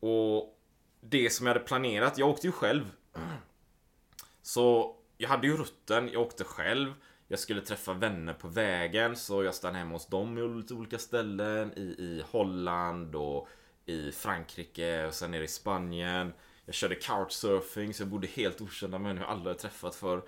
Och 0.00 0.58
det 1.00 1.30
som 1.30 1.46
jag 1.46 1.54
hade 1.54 1.66
planerat, 1.66 2.18
jag 2.18 2.28
åkte 2.28 2.46
ju 2.46 2.52
själv. 2.52 2.90
Så 4.42 4.96
jag 5.16 5.28
hade 5.28 5.46
ju 5.46 5.56
rutten, 5.56 6.10
jag 6.12 6.22
åkte 6.22 6.44
själv. 6.44 6.94
Jag 7.28 7.38
skulle 7.38 7.60
träffa 7.60 7.92
vänner 7.92 8.34
på 8.34 8.48
vägen 8.48 9.16
så 9.16 9.44
jag 9.44 9.54
stannade 9.54 9.78
hemma 9.78 9.92
hos 9.92 10.06
dem 10.06 10.38
i 10.38 10.48
lite 10.48 10.74
olika 10.74 10.98
ställen. 10.98 11.72
I, 11.76 11.82
i 11.82 12.24
Holland 12.30 13.14
och 13.14 13.48
i 13.86 14.12
Frankrike 14.12 15.06
och 15.06 15.14
sen 15.14 15.30
nere 15.30 15.44
i 15.44 15.48
Spanien. 15.48 16.32
Jag 16.66 16.74
körde 16.74 16.94
couchsurfing 16.94 17.94
så 17.94 18.02
jag 18.02 18.08
bodde 18.08 18.26
helt 18.26 18.60
okända 18.60 18.98
människor 18.98 19.28
jag 19.28 19.32
aldrig 19.32 19.58
träffat 19.58 19.94
för. 19.94 20.22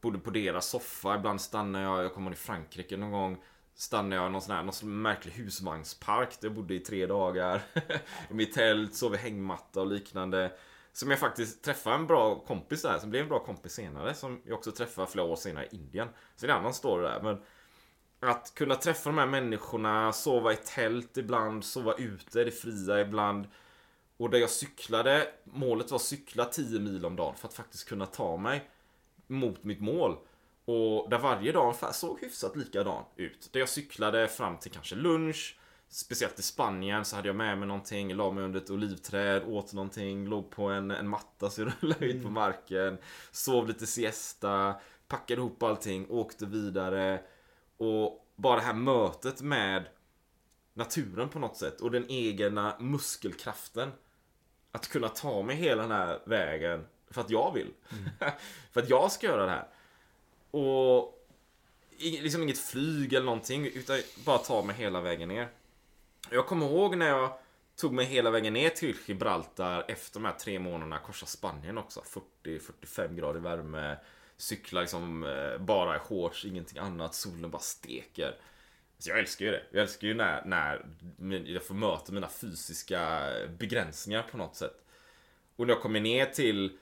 Bodde 0.00 0.18
på 0.18 0.30
deras 0.30 0.68
soffa, 0.68 1.16
ibland 1.16 1.40
stannade 1.40 1.84
jag, 1.84 2.04
jag 2.04 2.14
kommer 2.14 2.30
ihåg 2.30 2.34
i 2.34 2.40
Frankrike 2.40 2.96
någon 2.96 3.10
gång. 3.10 3.42
Stannade 3.74 4.16
jag 4.16 4.26
i 4.26 4.32
någon 4.32 4.42
sån 4.42 4.56
här 4.56 4.62
någon 4.62 4.72
sån 4.72 5.02
märklig 5.02 5.32
husvagnspark 5.32 6.40
där 6.40 6.48
jag 6.48 6.54
bodde 6.54 6.74
i 6.74 6.78
tre 6.78 7.06
dagar. 7.06 7.62
I 8.30 8.34
mitt 8.34 8.52
tält, 8.52 8.94
sov 8.94 9.14
i 9.14 9.16
hängmatta 9.16 9.80
och 9.80 9.86
liknande. 9.86 10.52
Som 10.92 11.10
jag 11.10 11.18
faktiskt 11.18 11.64
träffade 11.64 11.96
en 11.96 12.06
bra 12.06 12.44
kompis 12.46 12.82
där, 12.82 12.98
som 12.98 13.10
blev 13.10 13.22
en 13.22 13.28
bra 13.28 13.38
kompis 13.38 13.72
senare. 13.72 14.14
Som 14.14 14.40
jag 14.44 14.58
också 14.58 14.72
träffade 14.72 15.06
flera 15.06 15.26
år 15.26 15.36
senare 15.36 15.66
i 15.70 15.76
Indien. 15.76 16.08
Så 16.36 16.46
det 16.46 16.52
är 16.52 16.56
en 16.56 16.60
annan 16.60 16.74
story 16.74 17.02
där. 17.02 17.20
Men 17.22 17.38
att 18.20 18.54
kunna 18.54 18.74
träffa 18.74 19.10
de 19.10 19.18
här 19.18 19.26
människorna, 19.26 20.12
sova 20.12 20.52
i 20.52 20.56
tält 20.56 21.16
ibland, 21.16 21.64
sova 21.64 21.94
ute 21.94 22.40
i 22.40 22.44
det 22.44 22.50
fria 22.50 23.00
ibland. 23.00 23.46
Och 24.22 24.30
där 24.30 24.38
jag 24.38 24.50
cyklade, 24.50 25.28
målet 25.44 25.90
var 25.90 25.96
att 25.96 26.02
cykla 26.02 26.44
10 26.44 26.80
mil 26.80 27.04
om 27.04 27.16
dagen 27.16 27.34
för 27.36 27.48
att 27.48 27.54
faktiskt 27.54 27.88
kunna 27.88 28.06
ta 28.06 28.36
mig 28.36 28.70
mot 29.26 29.64
mitt 29.64 29.80
mål. 29.80 30.16
Och 30.64 31.10
där 31.10 31.18
varje 31.18 31.52
dag 31.52 31.62
ungefär 31.62 31.92
såg 31.92 32.20
hyfsat 32.20 32.56
likadan 32.56 33.04
ut. 33.16 33.48
Där 33.52 33.60
jag 33.60 33.68
cyklade 33.68 34.28
fram 34.28 34.58
till 34.58 34.70
kanske 34.70 34.94
lunch. 34.94 35.58
Speciellt 35.88 36.38
i 36.38 36.42
Spanien 36.42 37.04
så 37.04 37.16
hade 37.16 37.28
jag 37.28 37.36
med 37.36 37.58
mig 37.58 37.68
någonting, 37.68 38.14
la 38.14 38.30
mig 38.30 38.44
under 38.44 38.60
ett 38.60 38.70
olivträd, 38.70 39.42
åt 39.44 39.72
någonting, 39.72 40.26
låg 40.26 40.50
på 40.50 40.64
en, 40.64 40.90
en 40.90 41.08
matta 41.08 41.50
så 41.50 41.60
jag 41.60 41.72
rullade 41.80 42.06
ut 42.06 42.22
på 42.22 42.28
mm. 42.28 42.32
marken. 42.32 42.98
Sov 43.30 43.68
lite 43.68 43.86
siesta, 43.86 44.74
packade 45.08 45.40
ihop 45.40 45.62
allting, 45.62 46.06
åkte 46.10 46.46
vidare. 46.46 47.20
Och 47.76 48.26
bara 48.36 48.56
det 48.56 48.66
här 48.66 48.74
mötet 48.74 49.42
med 49.42 49.86
naturen 50.74 51.28
på 51.28 51.38
något 51.38 51.56
sätt 51.56 51.80
och 51.80 51.90
den 51.90 52.10
egna 52.10 52.76
muskelkraften. 52.80 53.90
Att 54.72 54.88
kunna 54.88 55.08
ta 55.08 55.42
mig 55.42 55.56
hela 55.56 55.82
den 55.82 55.90
här 55.90 56.20
vägen 56.24 56.86
för 57.10 57.20
att 57.20 57.30
jag 57.30 57.52
vill. 57.52 57.70
Mm. 57.92 58.32
för 58.72 58.82
att 58.82 58.88
jag 58.88 59.12
ska 59.12 59.26
göra 59.26 59.44
det 59.44 59.50
här. 59.50 59.66
Och 60.50 61.18
liksom 61.98 62.42
inget 62.42 62.58
flyg 62.58 63.12
eller 63.12 63.26
någonting 63.26 63.66
utan 63.66 63.98
bara 64.24 64.38
ta 64.38 64.62
mig 64.62 64.76
hela 64.76 65.00
vägen 65.00 65.28
ner. 65.28 65.48
Jag 66.30 66.46
kommer 66.46 66.66
ihåg 66.66 66.96
när 66.96 67.08
jag 67.08 67.38
tog 67.76 67.92
mig 67.92 68.04
hela 68.04 68.30
vägen 68.30 68.52
ner 68.52 68.68
till 68.68 68.96
Gibraltar 69.06 69.84
efter 69.88 70.20
de 70.20 70.24
här 70.24 70.32
tre 70.32 70.58
månaderna 70.58 70.98
korsa 70.98 71.26
Spanien 71.26 71.78
också. 71.78 72.02
40-45 72.44 73.14
grader 73.14 73.40
värme. 73.40 73.96
Cykla 74.36 74.80
liksom 74.80 75.24
eh, 75.24 75.58
bara 75.58 75.96
i 75.96 75.98
shorts, 75.98 76.44
ingenting 76.44 76.78
annat. 76.78 77.14
Solen 77.14 77.50
bara 77.50 77.62
steker. 77.62 78.36
Så 79.02 79.10
jag 79.10 79.18
älskar 79.18 79.44
ju 79.44 79.50
det. 79.50 79.62
Jag 79.70 79.82
älskar 79.82 80.08
ju 80.08 80.14
när, 80.14 80.44
när 80.44 80.86
jag 81.46 81.64
får 81.64 81.74
möta 81.74 82.12
mina 82.12 82.28
fysiska 82.28 83.30
begränsningar 83.58 84.22
på 84.22 84.36
något 84.36 84.56
sätt. 84.56 84.84
Och 85.56 85.66
när 85.66 85.74
jag 85.74 85.82
kommer 85.82 86.00
ner 86.00 86.26
till 86.26 86.78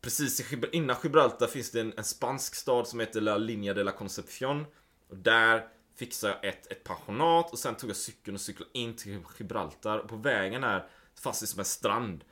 Precis 0.00 0.52
innan 0.72 0.96
Gibraltar 1.02 1.46
finns 1.46 1.70
det 1.70 1.80
en, 1.80 1.92
en 1.96 2.04
spansk 2.04 2.54
stad 2.54 2.88
som 2.88 3.00
heter 3.00 3.20
La 3.20 3.36
Linea 3.36 3.74
de 3.74 3.82
la 3.82 3.92
Concepción. 3.92 4.66
Och 5.08 5.16
där 5.16 5.68
fixade 5.96 6.32
jag 6.32 6.44
ett, 6.44 6.72
ett 6.72 6.84
pensionat 6.84 7.52
och 7.52 7.58
sen 7.58 7.74
tog 7.74 7.90
jag 7.90 7.96
cykeln 7.96 8.34
och 8.34 8.40
cyklade 8.40 8.70
in 8.74 8.96
till 8.96 9.18
Gibraltar. 9.38 9.98
Och 9.98 10.08
på 10.08 10.16
vägen 10.16 10.64
här 10.64 10.88
fanns 11.22 11.40
det 11.40 11.46
som 11.46 11.58
en 11.58 11.64
strand. 11.64 12.24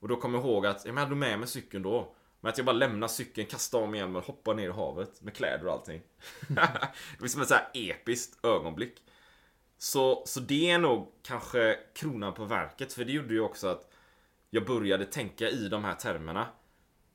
Och 0.00 0.08
då 0.08 0.16
kom 0.16 0.34
jag 0.34 0.44
ihåg 0.44 0.66
att 0.66 0.84
jag 0.84 0.94
hade 0.94 1.14
med 1.14 1.38
mig 1.38 1.48
cykeln 1.48 1.82
då. 1.82 2.14
Men 2.40 2.50
att 2.50 2.58
jag 2.58 2.66
bara 2.66 2.76
lämnar 2.76 3.08
cykeln, 3.08 3.46
kastar 3.46 3.78
om 3.78 4.16
och 4.16 4.24
hoppar 4.24 4.54
ner 4.54 4.68
i 4.68 4.72
havet 4.72 5.22
med 5.22 5.34
kläder 5.34 5.66
och 5.66 5.72
allting. 5.72 6.02
det 6.48 7.20
var 7.20 7.28
som 7.28 7.42
ett 7.42 7.48
så 7.48 7.54
här 7.54 7.68
episkt 7.74 8.44
ögonblick. 8.44 9.02
Så, 9.78 10.22
så 10.26 10.40
det 10.40 10.70
är 10.70 10.78
nog 10.78 11.12
kanske 11.22 11.78
kronan 11.94 12.34
på 12.34 12.44
verket, 12.44 12.92
för 12.92 13.04
det 13.04 13.12
gjorde 13.12 13.34
ju 13.34 13.40
också 13.40 13.68
att 13.68 13.90
jag 14.50 14.66
började 14.66 15.04
tänka 15.04 15.48
i 15.48 15.68
de 15.68 15.84
här 15.84 15.94
termerna. 15.94 16.46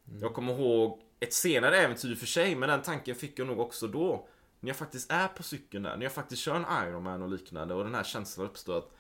Mm. 0.07 0.21
Jag 0.21 0.33
kommer 0.33 0.53
ihåg 0.53 1.01
ett 1.19 1.33
senare 1.33 1.77
äventyr 1.77 2.15
för 2.15 2.25
sig, 2.25 2.55
men 2.55 2.69
den 2.69 2.81
tanken 2.81 3.15
fick 3.15 3.39
jag 3.39 3.47
nog 3.47 3.59
också 3.59 3.87
då. 3.87 4.27
När 4.59 4.69
jag 4.69 4.77
faktiskt 4.77 5.11
är 5.11 5.27
på 5.27 5.43
cykeln 5.43 5.83
där, 5.83 5.97
när 5.97 6.03
jag 6.03 6.11
faktiskt 6.11 6.41
kör 6.41 6.55
en 6.55 6.87
Ironman 6.87 7.21
och 7.21 7.29
liknande 7.29 7.73
och 7.73 7.83
den 7.83 7.95
här 7.95 8.03
känslan 8.03 8.47
uppstår 8.47 8.77
att 8.77 8.91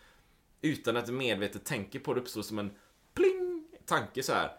utan 0.61 0.97
att 0.97 1.09
medvetet 1.09 1.65
tänka 1.65 1.99
på 1.99 2.13
det 2.13 2.21
uppstår 2.21 2.41
som 2.41 2.59
en 2.59 2.71
pling 3.13 3.67
tanke 3.85 4.23
så 4.23 4.33
här. 4.33 4.57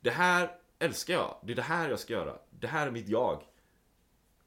Det 0.00 0.10
här 0.10 0.56
älskar 0.78 1.14
jag. 1.14 1.36
Det 1.42 1.52
är 1.52 1.56
det 1.56 1.62
här 1.62 1.90
jag 1.90 2.00
ska 2.00 2.12
göra. 2.12 2.38
Det 2.50 2.66
här 2.66 2.86
är 2.86 2.90
mitt 2.90 3.08
jag. 3.08 3.42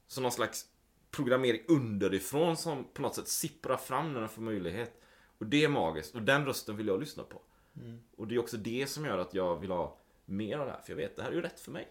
Så 0.06 0.20
någon 0.20 0.32
slags 0.32 0.66
programmering 1.10 1.62
underifrån 1.68 2.56
som 2.56 2.84
på 2.84 3.02
något 3.02 3.14
sätt 3.14 3.28
sipprar 3.28 3.76
fram 3.76 4.12
när 4.12 4.20
den 4.20 4.28
får 4.28 4.42
möjlighet. 4.42 5.00
Och 5.38 5.46
det 5.46 5.64
är 5.64 5.68
magiskt. 5.68 6.14
Och 6.14 6.22
den 6.22 6.46
rösten 6.46 6.76
vill 6.76 6.86
jag 6.86 7.00
lyssna 7.00 7.22
på. 7.22 7.42
Mm. 7.76 8.00
Och 8.16 8.28
det 8.28 8.34
är 8.34 8.38
också 8.38 8.56
det 8.56 8.86
som 8.86 9.04
gör 9.04 9.18
att 9.18 9.34
jag 9.34 9.60
vill 9.60 9.70
ha 9.70 9.98
mer 10.24 10.58
av 10.58 10.66
det 10.66 10.72
här. 10.72 10.80
För 10.80 10.92
jag 10.92 10.96
vet, 10.96 11.16
det 11.16 11.22
här 11.22 11.30
är 11.30 11.34
ju 11.34 11.42
rätt 11.42 11.60
för 11.60 11.70
mig. 11.70 11.88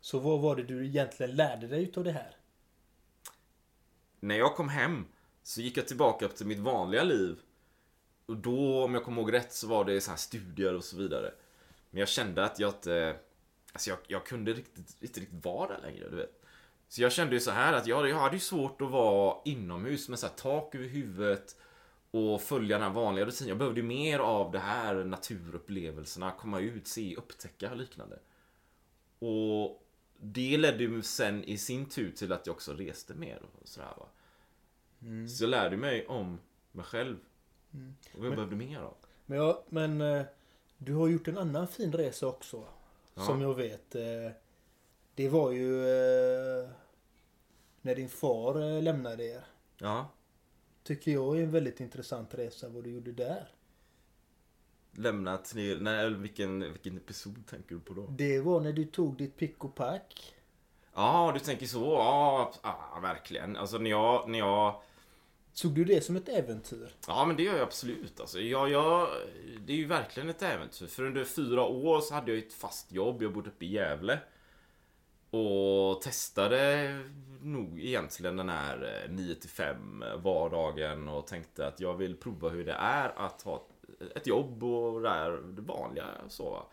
Så 0.00 0.18
vad 0.18 0.40
var 0.40 0.56
det 0.56 0.62
du 0.62 0.86
egentligen 0.86 1.36
lärde 1.36 1.66
dig 1.66 1.82
utav 1.82 2.04
det 2.04 2.12
här? 2.12 2.36
När 4.20 4.38
jag 4.38 4.56
kom 4.56 4.68
hem 4.68 5.06
så 5.42 5.60
gick 5.60 5.76
jag 5.76 5.88
tillbaka 5.88 6.28
till 6.28 6.46
mitt 6.46 6.58
vanliga 6.58 7.02
liv. 7.02 7.40
Och 8.26 8.36
då, 8.36 8.84
om 8.84 8.94
jag 8.94 9.04
kommer 9.04 9.22
ihåg 9.22 9.32
rätt, 9.32 9.52
så 9.52 9.66
var 9.66 9.84
det 9.84 10.00
så 10.00 10.10
här 10.10 10.18
studier 10.18 10.74
och 10.74 10.84
så 10.84 10.96
vidare. 10.96 11.34
Men 11.90 12.00
jag 12.00 12.08
kände 12.08 12.44
att 12.44 12.58
jag 12.58 12.70
inte 12.70 13.16
Alltså 13.72 13.90
jag, 13.90 13.98
jag 14.06 14.26
kunde 14.26 14.52
riktigt, 14.52 15.02
inte 15.02 15.20
riktigt 15.20 15.44
vara 15.44 15.68
där 15.68 15.82
längre, 15.82 16.08
du 16.08 16.16
vet. 16.16 16.42
Så 16.88 17.02
jag 17.02 17.12
kände 17.12 17.34
ju 17.34 17.40
så 17.40 17.50
här 17.50 17.72
att 17.72 17.86
jag, 17.86 18.08
jag 18.08 18.18
hade 18.18 18.36
ju 18.36 18.40
svårt 18.40 18.80
att 18.80 18.90
vara 18.90 19.36
inomhus 19.44 20.08
med 20.08 20.18
så 20.18 20.26
här 20.26 20.34
tak 20.34 20.74
över 20.74 20.86
huvudet 20.86 21.56
och 22.10 22.42
följa 22.42 22.78
den 22.78 22.86
här 22.86 22.94
vanliga 22.94 23.26
rutinen. 23.26 23.48
Jag 23.48 23.58
behövde 23.58 23.82
mer 23.82 24.18
av 24.18 24.52
det 24.52 24.58
här 24.58 25.04
naturupplevelserna, 25.04 26.30
komma 26.30 26.60
ut, 26.60 26.86
se, 26.86 27.16
upptäcka 27.16 27.70
och 27.70 27.76
liknande. 27.76 28.18
Och 29.18 29.86
det 30.20 30.56
ledde 30.56 30.82
ju 30.82 31.02
sen 31.02 31.44
i 31.44 31.58
sin 31.58 31.86
tur 31.86 32.10
till 32.12 32.32
att 32.32 32.46
jag 32.46 32.56
också 32.56 32.72
reste 32.74 33.14
mer 33.14 33.42
och 33.42 33.68
sådär 33.68 33.94
va. 33.96 34.06
Så 35.28 35.44
jag 35.44 35.50
lärde 35.50 35.76
mig 35.76 36.06
om 36.06 36.38
mig 36.72 36.84
själv. 36.84 37.16
Och 38.12 38.18
vad 38.18 38.26
jag 38.26 38.34
behövde 38.34 38.56
mer 38.56 38.80
av. 38.80 38.96
Men, 39.26 39.38
ja, 39.38 39.64
men 39.68 40.00
eh, 40.00 40.24
du 40.78 40.94
har 40.94 41.08
gjort 41.08 41.28
en 41.28 41.38
annan 41.38 41.68
fin 41.68 41.92
resa 41.92 42.26
också. 42.26 42.64
Ja. 43.14 43.22
Som 43.22 43.40
jag 43.42 43.54
vet. 43.54 43.94
eh, 43.94 44.30
Det 45.14 45.28
var 45.28 45.50
ju 45.52 45.80
eh, 45.88 46.68
när 47.80 47.94
din 47.94 48.08
far 48.08 48.60
eh, 48.76 48.82
lämnade 48.82 49.24
er. 49.24 49.44
Ja. 49.78 50.08
Tycker 50.82 51.10
jag 51.12 51.38
är 51.38 51.42
en 51.42 51.50
väldigt 51.50 51.80
intressant 51.80 52.34
resa 52.34 52.68
vad 52.68 52.84
du 52.84 52.90
gjorde 52.90 53.12
där. 53.12 53.48
Lämnat 54.92 55.54
ner, 55.54 55.76
nej 55.80 56.14
vilken, 56.14 56.60
vilken 56.72 56.96
episod 56.96 57.46
tänker 57.46 57.74
du 57.74 57.80
på 57.80 57.94
då? 57.94 58.06
Det 58.10 58.40
var 58.40 58.60
när 58.60 58.72
du 58.72 58.84
tog 58.84 59.16
ditt 59.16 59.36
pick 59.36 59.64
och 59.64 59.74
pack. 59.74 60.34
Ja, 60.94 61.30
du 61.34 61.40
tänker 61.40 61.66
så. 61.66 61.84
Ja, 61.84 62.52
ja 62.62 62.98
verkligen. 63.02 63.56
Alltså 63.56 63.78
när 63.78 63.90
jag, 63.90 64.28
när 64.30 64.38
jag 64.38 64.82
Såg 65.58 65.74
du 65.74 65.84
det 65.84 66.00
som 66.00 66.16
ett 66.16 66.28
äventyr? 66.28 66.88
Ja 67.06 67.24
men 67.24 67.36
det 67.36 67.42
gör 67.42 67.56
jag 67.56 67.62
absolut 67.62 68.20
alltså. 68.20 68.40
jag, 68.40 68.70
jag, 68.70 69.08
Det 69.66 69.72
är 69.72 69.76
ju 69.76 69.86
verkligen 69.86 70.28
ett 70.28 70.42
äventyr. 70.42 70.86
För 70.86 71.02
under 71.02 71.24
fyra 71.24 71.64
år 71.64 72.00
så 72.00 72.14
hade 72.14 72.30
jag 72.30 72.38
ett 72.38 72.52
fast 72.52 72.92
jobb. 72.92 73.22
Jag 73.22 73.32
bodde 73.32 73.50
uppe 73.50 73.64
i 73.64 73.72
Gävle. 73.72 74.20
Och 75.30 76.02
testade 76.02 76.92
nog 77.42 77.80
egentligen 77.80 78.36
den 78.36 78.48
här 78.48 79.04
eh, 79.04 79.10
9 79.10 79.34
till 79.34 79.50
5 79.50 80.04
vardagen 80.22 81.08
och 81.08 81.26
tänkte 81.26 81.66
att 81.66 81.80
jag 81.80 81.94
vill 81.94 82.16
prova 82.16 82.48
hur 82.48 82.64
det 82.64 82.76
är 82.78 83.18
att 83.18 83.42
ha 83.42 83.68
ett 84.14 84.26
jobb 84.26 84.64
och 84.64 85.02
det, 85.02 85.08
här, 85.08 85.30
det 85.30 85.62
vanliga 85.62 86.06
så. 86.28 86.66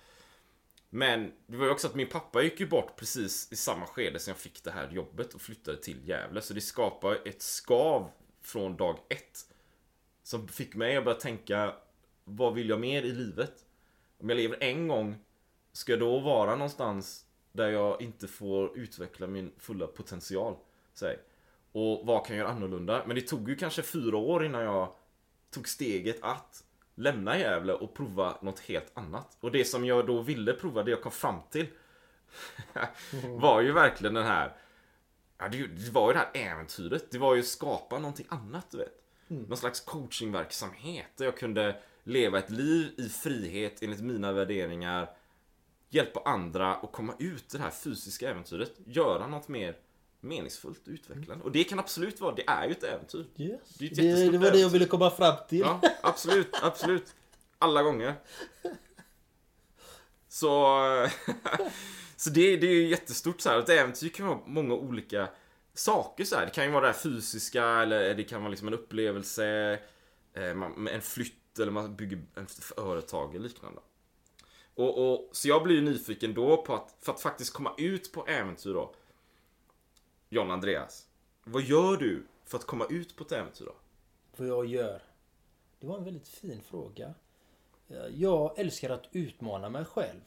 Men 0.89 1.31
det 1.47 1.57
var 1.57 1.65
ju 1.65 1.71
också 1.71 1.87
att 1.87 1.95
min 1.95 2.09
pappa 2.09 2.41
gick 2.41 2.59
ju 2.59 2.67
bort 2.67 2.95
precis 2.95 3.51
i 3.51 3.55
samma 3.55 3.85
skede 3.85 4.19
som 4.19 4.31
jag 4.31 4.37
fick 4.37 4.63
det 4.63 4.71
här 4.71 4.89
jobbet 4.91 5.33
och 5.33 5.41
flyttade 5.41 5.77
till 5.77 6.09
Gävle. 6.09 6.41
Så 6.41 6.53
det 6.53 6.61
skapar 6.61 7.27
ett 7.27 7.41
skav 7.41 8.11
från 8.45 8.77
dag 8.77 8.99
ett. 9.09 9.39
Som 10.23 10.47
fick 10.47 10.75
mig 10.75 10.97
att 10.97 11.05
börja 11.05 11.19
tänka, 11.19 11.73
vad 12.23 12.53
vill 12.53 12.69
jag 12.69 12.79
mer 12.79 13.03
i 13.03 13.11
livet? 13.11 13.65
Om 14.17 14.29
jag 14.29 14.35
lever 14.35 14.57
en 14.63 14.87
gång, 14.87 15.15
ska 15.71 15.91
jag 15.91 15.99
då 15.99 16.19
vara 16.19 16.55
någonstans 16.55 17.25
där 17.51 17.69
jag 17.69 18.01
inte 18.01 18.27
får 18.27 18.77
utveckla 18.77 19.27
min 19.27 19.51
fulla 19.57 19.87
potential? 19.87 20.55
Säg. 20.93 21.17
Och 21.71 22.05
vad 22.05 22.25
kan 22.25 22.35
jag 22.35 22.43
göra 22.43 22.55
annorlunda? 22.55 23.03
Men 23.07 23.15
det 23.15 23.21
tog 23.21 23.49
ju 23.49 23.55
kanske 23.55 23.81
fyra 23.81 24.17
år 24.17 24.45
innan 24.45 24.61
jag 24.61 24.95
tog 25.51 25.69
steget 25.69 26.17
att 26.21 26.63
lämna 26.95 27.39
Gävle 27.39 27.73
och 27.73 27.93
prova 27.93 28.37
något 28.41 28.59
helt 28.59 28.91
annat. 28.93 29.37
Och 29.39 29.51
det 29.51 29.65
som 29.65 29.85
jag 29.85 30.07
då 30.07 30.21
ville 30.21 30.53
prova, 30.53 30.83
det 30.83 30.91
jag 30.91 31.01
kom 31.01 31.11
fram 31.11 31.39
till 31.49 31.67
var 33.23 33.61
ju 33.61 33.71
verkligen 33.71 34.13
den 34.13 34.25
här 34.25 34.53
Ja, 35.37 35.47
det, 35.49 35.67
det 35.67 35.91
var 35.91 36.07
ju 36.07 36.13
det 36.13 36.19
här 36.19 36.29
äventyret. 36.51 37.11
Det 37.11 37.17
var 37.17 37.35
ju 37.35 37.41
att 37.41 37.47
skapa 37.47 37.99
någonting 37.99 38.25
annat, 38.29 38.71
du 38.71 38.77
vet. 38.77 39.01
Någon 39.27 39.57
slags 39.57 39.79
coachingverksamhet 39.79 41.07
där 41.15 41.25
jag 41.25 41.37
kunde 41.37 41.81
leva 42.03 42.39
ett 42.39 42.49
liv 42.49 42.93
i 42.97 43.09
frihet 43.09 43.83
enligt 43.83 44.01
mina 44.01 44.31
värderingar. 44.31 45.09
Hjälpa 45.89 46.21
andra 46.25 46.75
och 46.77 46.91
komma 46.91 47.13
ut 47.19 47.53
i 47.53 47.57
det 47.57 47.63
här 47.63 47.71
fysiska 47.71 48.29
äventyret. 48.29 48.71
Göra 48.85 49.27
något 49.27 49.47
mer 49.47 49.77
meningsfullt 50.19 50.87
och 50.87 50.93
utvecklande. 50.93 51.43
Och 51.43 51.51
det 51.51 51.63
kan 51.63 51.79
absolut 51.79 52.21
vara, 52.21 52.35
det 52.35 52.43
är 52.47 52.65
ju 52.65 52.71
ett 52.71 52.83
äventyr. 52.83 53.25
Yes. 53.37 53.59
Det 53.79 53.85
ett 53.85 53.95
Det, 53.95 54.29
det 54.29 54.37
var 54.37 54.39
det 54.39 54.45
jag 54.45 54.55
äventyr. 54.55 54.69
ville 54.69 54.85
komma 54.85 55.09
fram 55.11 55.35
till. 55.49 55.59
Ja, 55.59 55.81
absolut, 56.01 56.55
absolut. 56.61 57.15
Alla 57.57 57.83
gånger. 57.83 58.15
Så, 60.27 60.77
så 62.25 62.31
det, 62.31 62.57
det 62.57 62.67
är 62.67 62.71
ju 62.71 62.87
jättestort 62.87 63.41
så 63.41 63.49
här. 63.49 63.59
Ett 63.59 63.69
äventyr 63.69 64.09
kan 64.09 64.27
vara 64.27 64.39
många 64.45 64.73
olika 64.73 65.29
saker 65.73 66.23
så 66.23 66.35
här. 66.35 66.45
Det 66.45 66.51
kan 66.51 66.65
ju 66.65 66.71
vara 66.71 66.81
det 66.81 66.87
här 66.87 66.99
fysiska 66.99 67.65
eller 67.65 68.15
det 68.15 68.23
kan 68.23 68.41
vara 68.41 68.49
liksom 68.49 68.67
en 68.67 68.73
upplevelse, 68.73 69.79
eh, 70.33 70.49
en 70.93 71.01
flytt 71.01 71.59
eller 71.59 71.71
man 71.71 71.95
bygger 71.95 72.21
ett 72.35 72.51
företag 72.51 73.35
eller 73.35 73.43
liknande. 73.43 73.81
Och, 74.75 75.11
och, 75.11 75.29
så 75.31 75.47
jag 75.47 75.63
blir 75.63 75.75
ju 75.75 75.81
nyfiken 75.81 76.33
då 76.33 76.57
på 76.57 76.75
att, 76.75 76.95
för 77.01 77.11
att 77.11 77.21
faktiskt 77.21 77.53
komma 77.53 77.73
ut 77.77 78.11
på 78.11 78.27
äventyr 78.27 78.73
då. 78.73 78.95
John 80.29 80.51
Andreas, 80.51 81.07
vad 81.43 81.61
gör 81.61 81.97
du 81.97 82.25
för 82.45 82.57
att 82.57 82.65
komma 82.65 82.85
ut 82.89 83.15
på 83.15 83.23
ett 83.23 83.31
äventyr 83.31 83.65
då? 83.65 83.75
Vad 84.37 84.47
jag 84.47 84.65
gör? 84.65 85.01
Det 85.79 85.87
var 85.87 85.97
en 85.97 86.03
väldigt 86.03 86.27
fin 86.27 86.61
fråga. 86.61 87.13
Eh, 87.87 88.07
jag 88.15 88.59
älskar 88.59 88.89
att 88.89 89.09
utmana 89.11 89.69
mig 89.69 89.85
själv. 89.85 90.21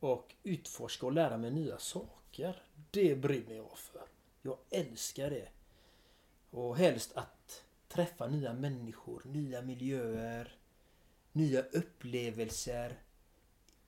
Och 0.00 0.34
utforska 0.42 1.06
och 1.06 1.12
lära 1.12 1.36
mig 1.36 1.50
nya 1.50 1.78
saker. 1.78 2.62
Det 2.90 3.14
brinner 3.14 3.56
jag 3.56 3.78
för. 3.78 4.02
Jag 4.42 4.56
älskar 4.70 5.30
det. 5.30 5.48
Och 6.50 6.76
helst 6.76 7.12
att 7.14 7.64
träffa 7.88 8.26
nya 8.26 8.52
människor, 8.52 9.22
nya 9.24 9.62
miljöer, 9.62 10.54
nya 11.32 11.60
upplevelser. 11.60 12.98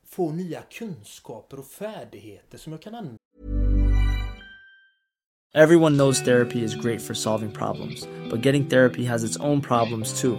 Få 0.04 0.32
nya 0.32 0.62
kunskaper 0.62 1.58
och 1.58 1.66
färdigheter 1.66 2.58
som 2.58 2.72
jag 2.72 2.82
kan 2.82 2.94
använda 2.94 3.18
Everyone 5.54 5.96
knows 5.96 6.22
therapy 6.22 6.64
is 6.64 6.74
great 6.74 7.02
for 7.02 7.12
solving 7.12 7.50
problems, 7.50 8.08
but 8.30 8.40
getting 8.40 8.66
therapy 8.66 9.04
has 9.04 9.22
its 9.22 9.36
own 9.36 9.60
problems 9.60 10.18
too, 10.18 10.38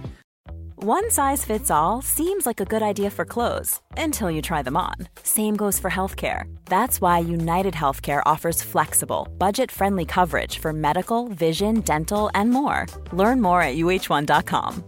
One 0.83 1.11
size 1.11 1.45
fits 1.45 1.69
all 1.69 2.01
seems 2.01 2.47
like 2.47 2.59
a 2.59 2.65
good 2.65 2.81
idea 2.81 3.11
for 3.11 3.23
clothes 3.23 3.79
until 3.97 4.31
you 4.31 4.41
try 4.41 4.63
them 4.63 4.75
on. 4.75 4.95
Same 5.21 5.55
goes 5.55 5.79
for 5.79 5.91
healthcare. 5.91 6.45
That's 6.65 6.99
why 6.99 7.19
United 7.19 7.75
Healthcare 7.75 8.23
offers 8.25 8.63
flexible, 8.63 9.27
budget 9.37 9.71
friendly 9.71 10.05
coverage 10.05 10.57
for 10.57 10.73
medical, 10.73 11.27
vision, 11.27 11.81
dental, 11.81 12.31
and 12.33 12.49
more. 12.49 12.87
Learn 13.13 13.41
more 13.41 13.61
at 13.61 13.75
uh1.com. 13.75 14.83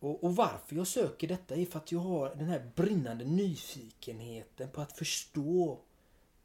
Och, 0.00 0.24
och 0.24 0.36
varför 0.36 0.76
jag 0.76 0.86
söker 0.86 1.28
detta 1.28 1.54
är 1.54 1.66
för 1.66 1.78
att 1.78 1.92
jag 1.92 2.00
har 2.00 2.34
den 2.34 2.48
här 2.48 2.70
brinnande 2.74 3.24
nyfikenheten 3.24 4.68
på 4.68 4.80
att 4.80 4.92
förstå 4.92 5.78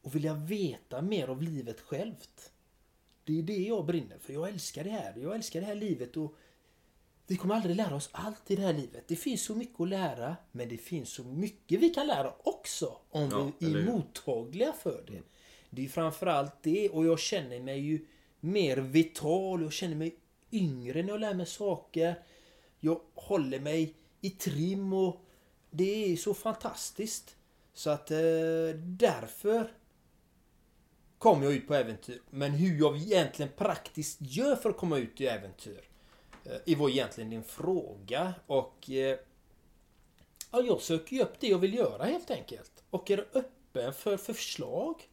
och 0.01 0.15
vilja 0.15 0.33
veta 0.33 1.01
mer 1.01 1.27
av 1.27 1.41
livet 1.41 1.81
självt. 1.81 2.51
Det 3.25 3.39
är 3.39 3.43
det 3.43 3.57
jag 3.57 3.85
brinner 3.85 4.17
för. 4.17 4.33
Jag 4.33 4.49
älskar 4.49 4.83
det 4.83 4.89
här. 4.89 5.13
Jag 5.17 5.35
älskar 5.35 5.59
det 5.61 5.67
här 5.67 5.75
livet 5.75 6.17
och 6.17 6.35
vi 7.27 7.35
kommer 7.35 7.55
aldrig 7.55 7.75
lära 7.75 7.95
oss 7.95 8.09
allt 8.11 8.51
i 8.51 8.55
det 8.55 8.61
här 8.61 8.73
livet. 8.73 9.03
Det 9.07 9.15
finns 9.15 9.43
så 9.43 9.55
mycket 9.55 9.81
att 9.81 9.89
lära, 9.89 10.35
men 10.51 10.69
det 10.69 10.77
finns 10.77 11.09
så 11.09 11.23
mycket 11.23 11.79
vi 11.79 11.89
kan 11.89 12.07
lära 12.07 12.33
också 12.43 12.97
om 13.09 13.29
Ja, 13.31 13.51
vi 13.59 13.73
är 13.73 13.85
mottagliga 13.85 14.73
för 14.73 15.03
det. 15.07 15.21
Det 15.69 15.85
är 15.85 15.89
framförallt 15.89 16.63
det 16.63 16.89
och 16.89 17.05
jag 17.05 17.19
känner 17.19 17.59
mig 17.59 17.79
ju 17.79 18.05
mer 18.39 18.77
vital, 18.77 19.61
jag 19.61 19.73
känner 19.73 19.95
mig 19.95 20.15
yngre 20.51 21.03
när 21.03 21.09
jag 21.09 21.19
lär 21.19 21.33
mig 21.33 21.45
saker. 21.45 22.23
Jag 22.79 23.01
håller 23.13 23.59
mig 23.59 23.93
i 24.21 24.29
trim 24.29 24.93
och 24.93 25.21
det 25.71 26.13
är 26.13 26.15
så 26.15 26.33
fantastiskt. 26.33 27.35
Så 27.73 27.89
att 27.89 28.11
eh, 28.11 28.17
därför 28.77 29.71
kom 31.17 31.43
jag 31.43 31.53
ut 31.53 31.67
på 31.67 31.73
äventyr. 31.73 32.21
Men 32.29 32.51
hur 32.51 32.79
jag 32.79 32.97
egentligen 32.97 33.51
praktiskt 33.57 34.17
gör 34.21 34.55
för 34.55 34.69
att 34.69 34.77
komma 34.77 34.97
ut 34.97 35.21
i 35.21 35.27
äventyr. 35.27 35.89
eh, 36.65 36.77
var 36.77 36.89
egentligen 36.89 37.29
din 37.29 37.43
fråga. 37.43 38.33
Och 38.47 38.89
eh, 38.89 39.19
ja, 40.51 40.61
jag 40.61 40.81
söker 40.81 41.15
ju 41.15 41.21
upp 41.21 41.39
det 41.39 41.47
jag 41.47 41.57
vill 41.57 41.73
göra 41.73 42.03
helt 42.03 42.31
enkelt. 42.31 42.83
Och 42.89 43.11
är 43.11 43.27
öppen 43.33 43.93
för, 43.93 44.17
för 44.17 44.33
förslag. 44.33 45.09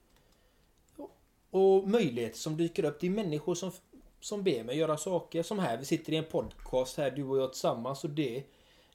Och 1.51 1.89
möjligheter 1.89 2.39
som 2.39 2.57
dyker 2.57 2.85
upp. 2.85 3.01
Det 3.01 3.07
är 3.07 3.11
människor 3.11 3.55
som, 3.55 3.73
som 4.21 4.43
ber 4.43 4.65
mig 4.65 4.77
göra 4.77 4.97
saker. 4.97 5.43
Som 5.43 5.59
här, 5.59 5.79
vi 5.79 5.85
sitter 5.85 6.13
i 6.13 6.17
en 6.17 6.25
podcast 6.25 6.97
här, 6.97 7.11
du 7.11 7.25
och 7.25 7.39
jag 7.39 7.53
tillsammans. 7.53 8.05
Och 8.05 8.11
det, 8.11 8.45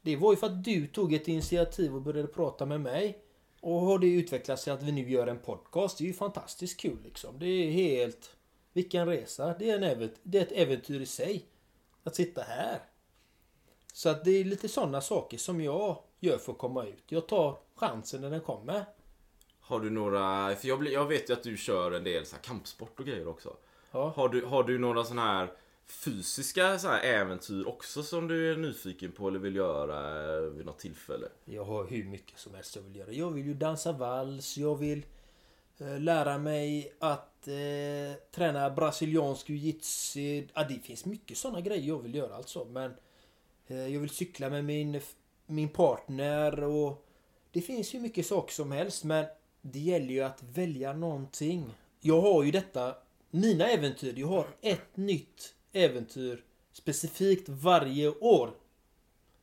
det 0.02 0.16
var 0.16 0.34
ju 0.34 0.38
för 0.38 0.48
att 0.48 0.64
du 0.64 0.88
tog 0.88 1.14
ett 1.14 1.28
initiativ 1.28 1.96
och 1.96 2.02
började 2.02 2.28
prata 2.28 2.66
med 2.66 2.82
mig. 2.82 3.18
Och 3.62 3.82
har 3.82 4.00
det 4.00 4.08
utvecklats 4.08 4.64
till 4.64 4.74
att 4.74 4.84
vi 4.84 4.92
nu 4.92 5.10
gör 5.10 5.28
en 5.28 5.40
podcast. 5.40 5.98
Det 5.98 6.04
är 6.04 6.08
ju 6.08 6.14
fantastiskt 6.14 6.80
kul 6.80 6.98
liksom. 7.04 7.40
Det 7.40 7.46
är 7.46 7.72
helt... 7.72 8.34
Vilken 8.74 9.08
resa. 9.08 9.56
Det 9.60 9.70
är, 9.70 9.82
en 9.82 10.10
det 10.24 10.38
är 10.38 10.42
ett 10.42 10.52
äventyr 10.52 11.02
i 11.02 11.06
sig. 11.06 11.46
Att 12.04 12.16
sitta 12.16 12.42
här. 12.42 12.80
Så 13.94 14.10
att 14.10 14.26
det 14.26 14.32
är 14.32 14.44
lite 14.44 14.68
sådana 14.70 15.02
saker 15.02 15.38
som 15.38 15.62
jag 15.62 16.04
gör 16.20 16.38
för 16.38 16.52
att 16.52 16.58
komma 16.58 16.86
ut. 16.86 17.04
Jag 17.08 17.28
tar 17.28 17.60
chansen 17.76 18.22
när 18.22 18.30
den 18.30 18.42
kommer. 18.42 18.86
Har 19.60 19.80
du 19.80 19.90
några, 19.90 20.56
för 20.56 20.68
jag, 20.68 20.88
jag 20.88 21.06
vet 21.06 21.30
ju 21.30 21.34
att 21.34 21.44
du 21.44 21.58
kör 21.58 21.92
en 21.92 22.04
del 22.04 22.26
så 22.26 22.36
här 22.36 22.44
kampsport 22.44 23.00
och 23.00 23.06
grejer 23.06 23.28
också. 23.28 23.58
Ja. 23.92 24.14
Har 24.16 24.30
du, 24.30 24.46
har 24.46 24.64
du 24.64 24.78
några 24.78 25.04
sådana 25.04 25.22
här 25.22 25.52
fysiska 25.88 26.80
så 26.80 26.88
här 26.88 27.04
äventyr 27.04 27.68
också 27.68 28.04
som 28.04 28.28
du 28.28 28.52
är 28.52 28.58
nyfiken 28.58 29.12
på 29.12 29.28
eller 29.28 29.40
vill 29.40 29.56
göra 29.56 30.40
vid 30.50 30.66
något 30.66 30.80
tillfälle? 30.80 31.28
Jag 31.46 31.64
har 31.64 31.88
hur 31.88 32.04
mycket 32.04 32.40
som 32.40 32.56
helst 32.56 32.76
jag 32.76 32.84
vill 32.84 32.96
göra. 32.96 33.12
Jag 33.12 33.32
vill 33.32 33.46
ju 33.46 33.54
dansa 33.54 33.92
vals, 33.92 34.58
jag 34.58 34.76
vill 34.76 35.06
eh, 35.78 36.00
lära 36.00 36.38
mig 36.38 36.94
att 37.00 37.48
eh, 37.48 38.20
träna 38.32 38.70
brasiliansk 38.70 39.50
jiu-jitsu. 39.50 40.48
Ja, 40.54 40.64
det 40.64 40.80
finns 40.80 41.06
mycket 41.06 41.38
sådana 41.38 41.62
grejer 41.62 41.88
jag 41.88 42.04
vill 42.04 42.16
göra 42.16 42.36
alltså. 42.36 42.66
Men 42.66 42.94
eh, 43.68 43.88
jag 43.88 44.00
vill 44.00 44.10
cykla 44.10 44.50
med 44.50 44.66
min, 44.66 45.02
min 45.46 45.70
partner 45.70 46.64
och 46.64 47.06
det 47.52 47.62
finns 47.62 47.94
ju 47.94 48.00
mycket 48.00 48.26
saker 48.26 48.54
som 48.54 48.72
helst 48.72 49.04
men 49.04 49.26
det 49.62 49.80
gäller 49.80 50.14
ju 50.14 50.22
att 50.22 50.44
välja 50.44 50.94
någonting. 50.94 51.66
Jag 52.00 52.22
har 52.22 52.44
ju 52.44 52.52
detta, 52.52 52.96
mina 53.30 53.66
äventyr, 53.68 54.14
jag 54.18 54.28
har 54.28 54.48
ett 54.62 54.98
nytt 54.98 55.54
äventyr 55.78 56.44
specifikt 56.72 57.50
varje 57.50 58.10
år. 58.10 58.52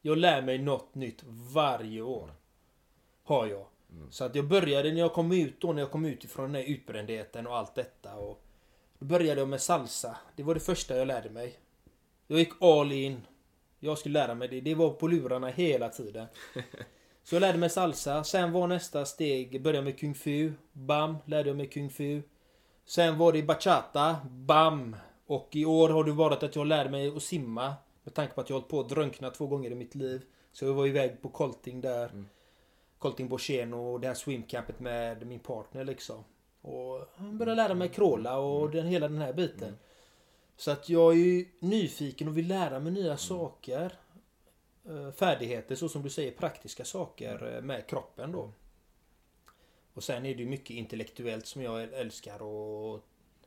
Jag 0.03 0.19
lär 0.19 0.43
mig 0.43 0.59
något 0.59 0.95
nytt 0.95 1.25
varje 1.53 2.03
år. 2.03 2.35
Har 3.23 3.47
jag. 3.47 3.67
Så 4.11 4.25
att 4.25 4.35
jag 4.35 4.49
började 4.49 4.93
när 4.93 5.01
jag 5.01 5.13
kom 5.13 5.33
ut 5.33 5.61
då, 5.61 5.73
när 5.73 5.83
jag 5.83 5.91
kom 5.91 6.05
ut 6.05 6.25
ifrån 6.25 6.53
den 6.53 6.63
här 6.63 6.71
utbrändheten 6.71 7.47
och 7.47 7.57
allt 7.57 7.75
detta. 7.75 8.15
Och 8.15 8.45
då 8.99 9.07
började 9.07 9.41
jag 9.41 9.49
med 9.49 9.61
salsa. 9.61 10.17
Det 10.37 10.43
var 10.43 10.55
det 10.55 10.61
första 10.61 10.97
jag 10.97 11.07
lärde 11.07 11.31
mig. 11.31 11.59
Jag 12.27 12.39
gick 12.39 12.63
all 12.63 12.93
in. 12.93 13.21
Jag 13.81 13.99
skulle 13.99 14.21
lära 14.21 14.35
mig 14.35 14.49
det. 14.49 14.61
Det 14.61 14.75
var 14.75 14.91
på 14.91 15.09
lurarna 15.09 15.49
hela 15.49 15.89
tiden. 15.89 16.27
Så 17.23 17.35
jag 17.35 17.41
lärde 17.41 17.59
mig 17.59 17.71
salsa. 17.71 18.25
Sen 18.25 18.53
var 18.53 18.67
nästa 18.67 19.05
steg, 19.05 19.63
började 19.63 19.85
med 19.85 19.99
kung 19.99 20.15
fu. 20.15 20.53
Bam, 20.73 21.17
lärde 21.25 21.49
jag 21.49 21.57
mig 21.57 21.67
kung 21.67 21.91
fu. 21.91 22.23
Sen 22.85 23.19
var 23.19 23.33
det 23.33 23.43
bachata. 23.43 24.17
Bam! 24.31 24.97
Och 25.27 25.49
i 25.53 25.65
år 25.65 25.89
har 25.89 26.05
det 26.05 26.13
varit 26.13 26.43
att 26.43 26.57
jag 26.57 26.67
lärde 26.67 26.91
mig 26.91 27.17
att 27.17 27.23
simma. 27.23 27.75
Med 28.05 28.15
tanke 28.15 28.35
på 28.35 28.41
att 28.41 28.51
jag 28.51 28.57
har 28.57 28.61
hållit 28.61 28.71
på 28.71 28.81
att 28.81 28.89
drunkna 28.89 29.31
två 29.31 29.47
gånger 29.47 29.71
i 29.71 29.75
mitt 29.75 29.95
liv. 29.95 30.23
Så 30.53 30.65
jag 30.65 30.75
var 30.75 30.87
iväg 30.87 31.23
på 31.23 31.29
Colting 31.29 31.81
där. 31.81 32.25
Colting 32.99 33.29
Borcheno 33.29 33.93
och 33.93 34.01
det 34.01 34.07
här 34.07 34.15
swimcampet 34.15 34.81
med 34.81 35.27
min 35.27 35.39
partner 35.39 35.85
liksom. 35.85 36.25
Och 36.63 37.09
jag 37.17 37.35
började 37.35 37.63
lära 37.63 37.75
mig 37.75 37.89
crawla 37.89 38.39
och 38.39 38.71
den, 38.71 38.87
hela 38.87 39.09
den 39.09 39.19
här 39.19 39.33
biten. 39.33 39.77
Så 40.57 40.71
att 40.71 40.89
jag 40.89 41.13
är 41.13 41.17
ju 41.17 41.49
nyfiken 41.59 42.29
och 42.29 42.39
vill 42.39 42.49
lära 42.49 42.81
mig 42.81 42.93
nya 42.93 43.17
saker. 43.17 43.93
Eh, 44.89 45.11
Färdigheter, 45.11 45.75
så 45.75 45.89
som 45.89 46.03
du 46.03 46.11
säger, 46.11 46.33
praktiska 46.33 46.85
saker 46.85 47.55
eh, 47.57 47.63
med 47.63 47.87
kroppen 47.87 48.33
då. 48.33 48.51
Och 49.95 50.05
sen 50.05 50.27
är 50.27 50.35
det 50.35 50.43
ju 50.43 50.49
mycket 50.49 50.71
intellektuellt 50.71 51.47
som 51.47 51.63
jag 51.63 51.83
älskar 51.83 52.35
att 52.35 53.03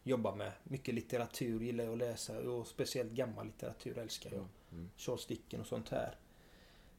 jobba 0.08 0.36
med. 0.36 0.52
Mycket 0.64 0.96
litteratur 0.96 1.60
gillar 1.60 1.84
jag 1.84 1.94
att 1.94 2.00
läsa 2.00 2.40
och 2.40 2.68
speciellt 2.68 3.12
gammal 3.12 3.46
litteratur 3.46 3.98
älskar 3.98 4.32
jag. 4.34 4.46
Charles 4.98 5.26
Dickens 5.26 5.62
och 5.62 5.68
sånt 5.68 5.90
här. 5.90 6.16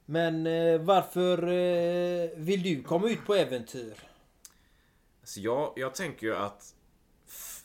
Men 0.04 0.46
eh, 0.46 0.80
varför 0.80 1.42
eh, 1.42 2.30
vill 2.36 2.62
du 2.62 2.82
komma 2.82 3.08
ut 3.08 3.26
på 3.26 3.34
äventyr? 3.34 3.94
Så 5.22 5.40
jag, 5.40 5.72
jag 5.76 5.94
tänker 5.94 6.26
ju 6.26 6.36
att 6.36 6.74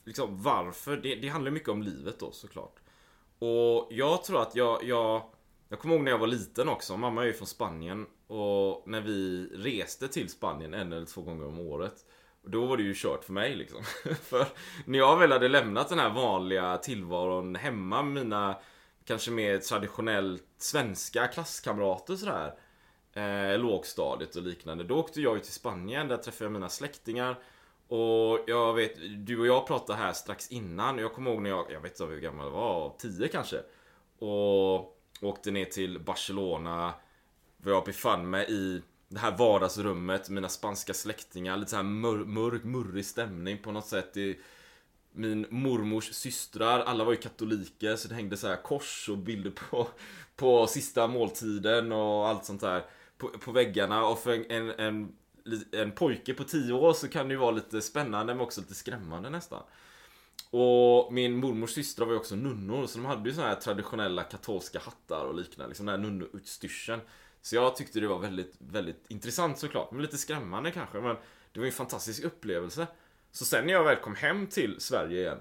liksom, 0.03 0.43
varför, 0.43 0.97
det, 0.97 1.15
det 1.15 1.27
handlar 1.27 1.51
mycket 1.51 1.69
om 1.69 1.83
livet 1.83 2.19
då 2.19 2.31
såklart. 2.31 2.79
Och 3.39 3.87
jag 3.91 4.23
tror 4.23 4.41
att 4.41 4.55
jag, 4.55 4.83
jag 4.83 5.23
Jag 5.69 5.79
kommer 5.79 5.95
ihåg 5.95 6.03
när 6.03 6.11
jag 6.11 6.19
var 6.19 6.27
liten 6.27 6.69
också, 6.69 6.97
mamma 6.97 7.21
är 7.21 7.25
ju 7.25 7.33
från 7.33 7.47
Spanien 7.47 8.05
och 8.27 8.83
när 8.85 9.01
vi 9.01 9.49
reste 9.53 10.07
till 10.07 10.29
Spanien 10.29 10.73
en 10.73 10.93
eller 10.93 11.05
två 11.05 11.21
gånger 11.21 11.45
om 11.45 11.59
året 11.59 12.05
då 12.45 12.65
var 12.65 12.77
det 12.77 12.83
ju 12.83 12.93
kört 12.95 13.23
för 13.23 13.33
mig 13.33 13.55
liksom. 13.55 13.83
för 14.21 14.45
när 14.85 14.99
jag 14.99 15.19
väl 15.19 15.31
hade 15.31 15.47
lämnat 15.47 15.89
den 15.89 15.99
här 15.99 16.09
vanliga 16.09 16.77
tillvaron 16.77 17.55
hemma 17.55 18.03
med 18.03 18.23
mina 18.23 18.59
kanske 19.05 19.31
mer 19.31 19.57
traditionellt 19.57 20.45
svenska 20.57 21.27
klasskamrater 21.27 22.15
sådär. 22.15 22.53
Eh, 23.13 23.59
lågstadiet 23.59 24.35
och 24.35 24.43
liknande. 24.43 24.83
Då 24.83 24.97
åkte 24.97 25.21
jag 25.21 25.33
ju 25.33 25.39
till 25.39 25.53
Spanien, 25.53 26.07
där 26.07 26.17
träffade 26.17 26.45
jag 26.45 26.51
mina 26.51 26.69
släktingar. 26.69 27.39
Och 27.87 28.39
jag 28.47 28.73
vet, 28.73 28.95
du 29.25 29.39
och 29.39 29.47
jag 29.47 29.67
pratade 29.67 29.99
här 29.99 30.13
strax 30.13 30.51
innan. 30.51 30.97
Jag 30.97 31.13
kommer 31.13 31.31
ihåg 31.31 31.41
när 31.41 31.49
jag, 31.49 31.71
jag 31.71 31.81
vet 31.81 31.91
inte 31.91 32.13
hur 32.13 32.19
gammal 32.19 32.45
jag 32.45 32.51
var, 32.51 32.95
10 32.97 33.27
kanske. 33.27 33.61
Och 34.19 34.99
åkte 35.21 35.51
ner 35.51 35.65
till 35.65 35.99
Barcelona. 35.99 36.93
Jag 37.65 37.83
befann 37.83 38.29
mig 38.29 38.45
i 38.49 38.81
det 39.13 39.19
här 39.19 39.37
vardagsrummet, 39.37 40.29
mina 40.29 40.49
spanska 40.49 40.93
släktingar, 40.93 41.57
lite 41.57 41.69
så 41.69 41.75
här 41.75 41.83
mör, 41.83 42.17
mörk, 42.17 42.63
murrig 42.63 43.05
stämning 43.05 43.57
på 43.57 43.71
något 43.71 43.87
sätt. 43.87 44.13
Det, 44.13 44.37
min 45.11 45.45
mormors 45.49 46.13
systrar, 46.13 46.79
alla 46.79 47.03
var 47.03 47.11
ju 47.11 47.17
katoliker 47.17 47.95
så 47.95 48.07
det 48.07 48.15
hängde 48.15 48.37
så 48.37 48.47
här 48.47 48.55
kors 48.55 49.09
och 49.09 49.17
bilder 49.17 49.51
på, 49.51 49.87
på 50.35 50.67
sista 50.67 51.07
måltiden 51.07 51.91
och 51.91 52.27
allt 52.27 52.45
sånt 52.45 52.61
där 52.61 52.85
på, 53.17 53.27
på 53.27 53.51
väggarna. 53.51 54.05
Och 54.05 54.19
för 54.19 54.31
en, 54.31 54.45
en, 54.51 54.69
en, 54.79 55.15
en 55.71 55.91
pojke 55.91 56.33
på 56.33 56.43
10 56.43 56.73
år 56.73 56.93
så 56.93 57.07
kan 57.07 57.27
det 57.27 57.33
ju 57.33 57.39
vara 57.39 57.51
lite 57.51 57.81
spännande 57.81 58.33
men 58.33 58.43
också 58.43 58.61
lite 58.61 58.73
skrämmande 58.75 59.29
nästan. 59.29 59.63
Och 60.49 61.13
min 61.13 61.35
mormors 61.35 61.71
systrar 61.71 62.05
var 62.05 62.13
ju 62.13 62.19
också 62.19 62.35
nunnor 62.35 62.87
så 62.87 62.97
de 62.97 63.05
hade 63.05 63.29
ju 63.29 63.35
såna 63.35 63.47
här 63.47 63.55
traditionella 63.55 64.23
katolska 64.23 64.79
hattar 64.79 65.25
och 65.25 65.35
liknande, 65.35 65.67
liksom 65.67 65.85
den 65.85 65.99
här 65.99 66.09
nunnoutstyrseln. 66.09 67.01
Så 67.43 67.55
jag 67.55 67.75
tyckte 67.75 67.99
det 67.99 68.07
var 68.07 68.19
väldigt, 68.19 68.55
väldigt 68.57 69.05
intressant 69.07 69.59
såklart, 69.59 69.91
men 69.91 70.01
lite 70.01 70.17
skrämmande 70.17 70.71
kanske. 70.71 71.01
Men 71.01 71.15
det 71.51 71.59
var 71.59 71.65
ju 71.65 71.69
en 71.69 71.73
fantastisk 71.73 72.23
upplevelse. 72.23 72.87
Så 73.31 73.45
sen 73.45 73.65
när 73.65 73.73
jag 73.73 73.83
väl 73.83 73.95
kom 73.95 74.15
hem 74.15 74.47
till 74.47 74.75
Sverige 74.79 75.21
igen 75.21 75.39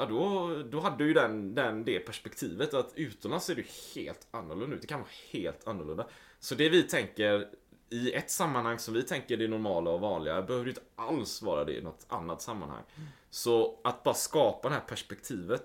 Ja 0.00 0.06
då, 0.06 0.54
då 0.70 0.80
hade 0.80 1.04
ju 1.04 1.12
den, 1.12 1.54
den 1.54 1.84
det 1.84 1.98
perspektivet 1.98 2.74
att 2.74 2.92
utomlands 2.94 3.46
ser 3.46 3.54
det 3.54 3.66
helt 3.94 4.26
annorlunda 4.30 4.76
ut. 4.76 4.82
Det 4.82 4.86
kan 4.86 5.00
vara 5.00 5.10
helt 5.30 5.66
annorlunda. 5.66 6.06
Så 6.38 6.54
det 6.54 6.68
vi 6.68 6.82
tänker 6.82 7.48
i 7.90 8.12
ett 8.12 8.30
sammanhang 8.30 8.78
som 8.78 8.94
vi 8.94 9.02
tänker 9.02 9.36
det 9.36 9.48
normala 9.48 9.90
och 9.90 10.00
vanliga 10.00 10.42
behöver 10.42 10.64
ju 10.64 10.70
inte 10.70 10.82
alls 10.96 11.42
vara 11.42 11.64
det 11.64 11.72
i 11.72 11.82
något 11.82 12.06
annat 12.08 12.42
sammanhang. 12.42 12.82
Så 13.30 13.80
att 13.84 14.02
bara 14.02 14.14
skapa 14.14 14.68
det 14.68 14.74
här 14.74 14.82
perspektivet. 14.88 15.62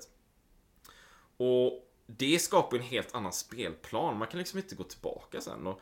Och 1.37 1.87
det 2.05 2.39
skapar 2.39 2.77
en 2.77 2.83
helt 2.83 3.15
annan 3.15 3.33
spelplan. 3.33 4.17
Man 4.17 4.27
kan 4.27 4.37
liksom 4.37 4.59
inte 4.59 4.75
gå 4.75 4.83
tillbaka 4.83 5.41
sen. 5.41 5.67
Och 5.67 5.81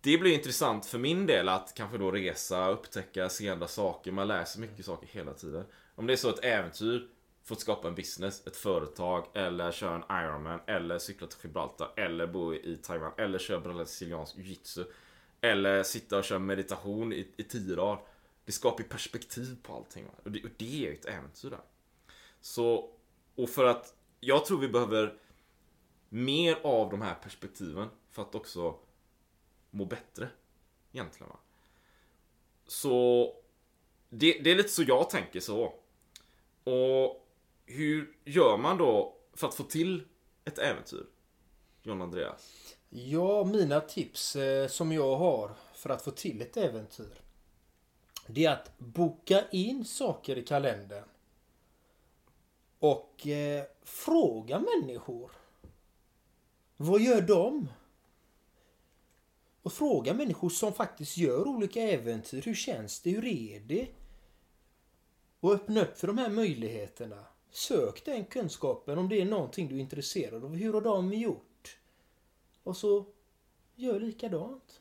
det 0.00 0.18
blir 0.18 0.32
intressant 0.32 0.86
för 0.86 0.98
min 0.98 1.26
del 1.26 1.48
att 1.48 1.74
kanske 1.74 1.98
då 1.98 2.10
resa, 2.10 2.68
upptäcka, 2.68 3.28
se 3.28 3.48
andra 3.48 3.68
saker. 3.68 4.12
Man 4.12 4.28
lär 4.28 4.44
sig 4.44 4.60
mycket 4.60 4.84
saker 4.84 5.08
hela 5.10 5.34
tiden. 5.34 5.64
Om 5.94 6.06
det 6.06 6.12
är 6.12 6.16
så 6.16 6.30
ett 6.30 6.44
äventyr 6.44 7.08
för 7.44 7.54
att 7.54 7.60
skapa 7.60 7.88
en 7.88 7.94
business, 7.94 8.46
ett 8.46 8.56
företag, 8.56 9.26
eller 9.34 9.72
köra 9.72 9.94
en 9.94 10.24
Ironman, 10.24 10.60
eller 10.66 10.98
cykla 10.98 11.26
till 11.26 11.38
Gibraltar, 11.42 11.92
eller 11.96 12.26
bo 12.26 12.54
i 12.54 12.78
Taiwan, 12.82 13.12
eller 13.18 13.38
köra 13.38 13.60
brasiliansk 13.60 14.36
jiu-jitsu. 14.36 14.84
Eller 15.40 15.82
sitta 15.82 16.18
och 16.18 16.24
köra 16.24 16.38
meditation 16.38 17.12
i, 17.12 17.28
i 17.36 17.42
tio 17.42 17.76
dagar. 17.76 18.02
Det 18.44 18.52
skapar 18.52 18.82
ju 18.82 18.88
perspektiv 18.88 19.56
på 19.62 19.76
allting. 19.76 20.06
Och, 20.24 20.30
det, 20.30 20.44
och 20.44 20.50
det 20.56 20.84
är 20.84 20.90
ju 20.90 20.94
ett 20.94 21.06
äventyr 21.06 21.50
där. 21.50 21.60
Så, 22.40 22.90
och 23.34 23.48
för 23.48 23.64
att 23.64 23.94
jag 24.20 24.44
tror 24.44 24.58
vi 24.58 24.68
behöver 24.68 25.14
mer 26.14 26.58
av 26.62 26.90
de 26.90 27.02
här 27.02 27.14
perspektiven 27.14 27.88
för 28.10 28.22
att 28.22 28.34
också 28.34 28.78
må 29.70 29.84
bättre. 29.84 30.28
Egentligen 30.92 31.28
va. 31.28 31.38
Så 32.66 33.26
det, 34.08 34.38
det 34.44 34.50
är 34.50 34.56
lite 34.56 34.68
så 34.68 34.82
jag 34.82 35.10
tänker 35.10 35.40
så. 35.40 35.74
Och 36.64 37.28
hur 37.66 38.16
gör 38.24 38.56
man 38.56 38.78
då 38.78 39.16
för 39.32 39.46
att 39.46 39.54
få 39.54 39.62
till 39.62 40.08
ett 40.44 40.58
äventyr? 40.58 41.06
John 41.82 42.02
Andreas. 42.02 42.76
Ja, 42.88 43.44
mina 43.44 43.80
tips 43.80 44.36
eh, 44.36 44.68
som 44.68 44.92
jag 44.92 45.16
har 45.16 45.50
för 45.74 45.90
att 45.90 46.02
få 46.02 46.10
till 46.10 46.42
ett 46.42 46.56
äventyr. 46.56 47.20
Det 48.26 48.44
är 48.44 48.52
att 48.52 48.78
boka 48.78 49.44
in 49.50 49.84
saker 49.84 50.38
i 50.38 50.42
kalendern. 50.42 51.08
Och 52.78 53.26
eh, 53.26 53.64
fråga 53.82 54.58
människor. 54.58 55.30
Vad 56.76 57.00
gör 57.00 57.20
de? 57.20 57.68
Och 59.62 59.72
fråga 59.72 60.14
människor 60.14 60.50
som 60.50 60.72
faktiskt 60.72 61.16
gör 61.16 61.48
olika 61.48 61.80
äventyr. 61.80 62.42
Hur 62.42 62.54
känns 62.54 63.00
det? 63.00 63.10
Hur 63.10 63.24
är 63.26 63.60
det? 63.60 63.88
Och 65.40 65.52
öppna 65.52 65.82
upp 65.82 65.98
för 65.98 66.06
de 66.06 66.18
här 66.18 66.30
möjligheterna. 66.30 67.24
Sök 67.50 68.04
den 68.04 68.24
kunskapen 68.24 68.98
om 68.98 69.08
det 69.08 69.20
är 69.20 69.24
någonting 69.24 69.68
du 69.68 69.76
är 69.76 69.80
intresserad 69.80 70.44
av. 70.44 70.56
Hur 70.56 70.72
har 70.72 70.80
de 70.80 71.12
gjort? 71.12 71.78
Och 72.62 72.76
så 72.76 73.04
gör 73.74 74.00
likadant. 74.00 74.80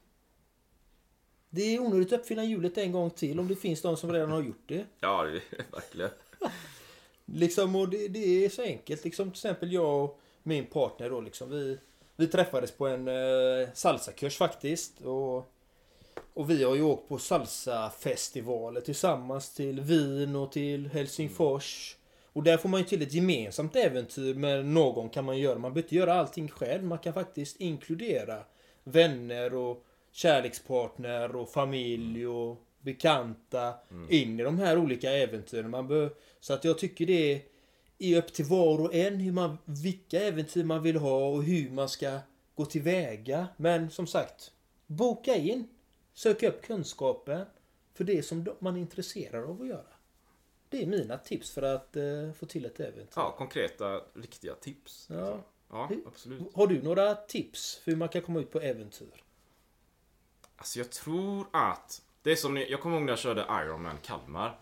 Det 1.49 1.61
är 1.61 1.79
onödigt 1.79 2.13
att 2.13 2.19
uppfinna 2.19 2.43
hjulet 2.43 2.77
en 2.77 2.91
gång 2.91 3.09
till 3.09 3.39
om 3.39 3.47
det 3.47 3.55
finns 3.55 3.81
de 3.81 3.97
som 3.97 4.11
redan 4.11 4.31
har 4.31 4.41
gjort 4.41 4.63
det. 4.65 4.85
Ja, 4.99 5.23
det 5.23 5.37
är 5.37 5.71
verkligen. 5.71 6.11
Liksom, 7.25 7.75
och 7.75 7.89
det, 7.89 8.07
det 8.07 8.45
är 8.45 8.49
så 8.49 8.61
enkelt. 8.61 9.03
Liksom, 9.03 9.31
till 9.31 9.37
exempel 9.37 9.73
jag 9.73 10.03
och 10.03 10.21
min 10.43 10.65
partner 10.65 11.09
då, 11.09 11.21
liksom, 11.21 11.49
vi 11.49 11.77
Vi 12.15 12.27
träffades 12.27 12.71
på 12.71 12.87
en 12.87 13.07
eh, 13.07 13.69
salsakurs 13.73 14.37
faktiskt. 14.37 15.01
Och, 15.01 15.37
och 16.33 16.49
vi 16.49 16.63
har 16.63 16.75
ju 16.75 16.83
åkt 16.83 17.09
på 17.09 17.17
salsafestivaler 17.17 18.81
tillsammans 18.81 19.53
till 19.53 19.81
Wien 19.81 20.35
och 20.35 20.51
till 20.51 20.87
Helsingfors. 20.87 21.97
Och 22.33 22.43
där 22.43 22.57
får 22.57 22.69
man 22.69 22.79
ju 22.79 22.85
till 22.85 23.01
ett 23.01 23.13
gemensamt 23.13 23.75
äventyr 23.75 24.33
med 24.33 24.65
någon 24.65 25.09
kan 25.09 25.25
man 25.25 25.37
göra. 25.37 25.59
Man 25.59 25.73
behöver 25.73 25.87
inte 25.87 25.95
göra 25.95 26.13
allting 26.13 26.47
själv. 26.47 26.83
Man 26.83 26.97
kan 26.97 27.13
faktiskt 27.13 27.61
inkludera 27.61 28.43
vänner 28.83 29.53
och 29.53 29.85
kärlekspartner 30.11 31.35
och 31.35 31.49
familj 31.49 32.27
och 32.27 32.57
bekanta 32.81 33.73
in 34.09 34.39
i 34.39 34.43
de 34.43 34.59
här 34.59 34.77
olika 34.77 35.11
äventyren. 35.11 35.69
Man 35.69 35.87
bör, 35.87 36.13
så 36.39 36.53
att 36.53 36.63
jag 36.63 36.77
tycker 36.77 37.05
det 37.05 37.33
är, 37.33 37.41
är 38.03 38.17
upp 38.17 38.33
till 38.33 38.45
var 38.45 38.81
och 38.81 38.93
en 38.93 39.15
hur 39.19 39.31
man, 39.31 39.57
vilka 39.65 40.19
äventyr 40.21 40.63
man 40.63 40.83
vill 40.83 40.95
ha 40.97 41.27
och 41.27 41.43
hur 41.43 41.69
man 41.69 41.89
ska 41.89 42.19
gå 42.55 42.65
tillväga. 42.65 43.47
Men 43.57 43.91
som 43.91 44.07
sagt, 44.07 44.51
boka 44.87 45.35
in. 45.35 45.67
Sök 46.13 46.43
upp 46.43 46.61
kunskapen 46.61 47.45
för 47.93 48.03
det 48.03 48.23
som 48.23 48.47
man 48.59 48.75
är 48.75 48.79
intresserad 48.79 49.43
av 49.49 49.61
att 49.61 49.67
göra. 49.67 49.83
Det 50.69 50.83
är 50.83 50.87
mina 50.87 51.17
tips 51.17 51.51
för 51.51 51.61
att 51.61 51.95
eh, 51.95 52.03
få 52.39 52.45
till 52.45 52.65
ett 52.65 52.79
äventyr. 52.79 53.07
Ja, 53.15 53.35
konkreta, 53.37 54.01
riktiga 54.13 54.53
tips. 54.55 55.07
Ja. 55.09 55.39
Ja, 55.69 55.85
Hur- 55.89 56.03
absolut. 56.07 56.41
Har 56.55 56.67
du 56.67 56.81
några 56.81 57.15
tips 57.15 57.75
för 57.75 57.91
hur 57.91 57.97
man 57.97 58.09
kan 58.09 58.21
komma 58.21 58.39
ut 58.39 58.51
på 58.51 58.59
äventyr? 58.61 59.23
Alltså 60.55 60.79
jag 60.79 60.89
tror 60.91 61.45
att 61.53 62.01
Det 62.21 62.31
är 62.31 62.35
som 62.35 62.57
jag 62.57 62.81
kommer 62.81 62.95
ihåg 62.95 63.05
när 63.05 63.11
jag 63.11 63.19
körde 63.19 63.41
Ironman 63.41 63.97
Kalmar 64.03 64.59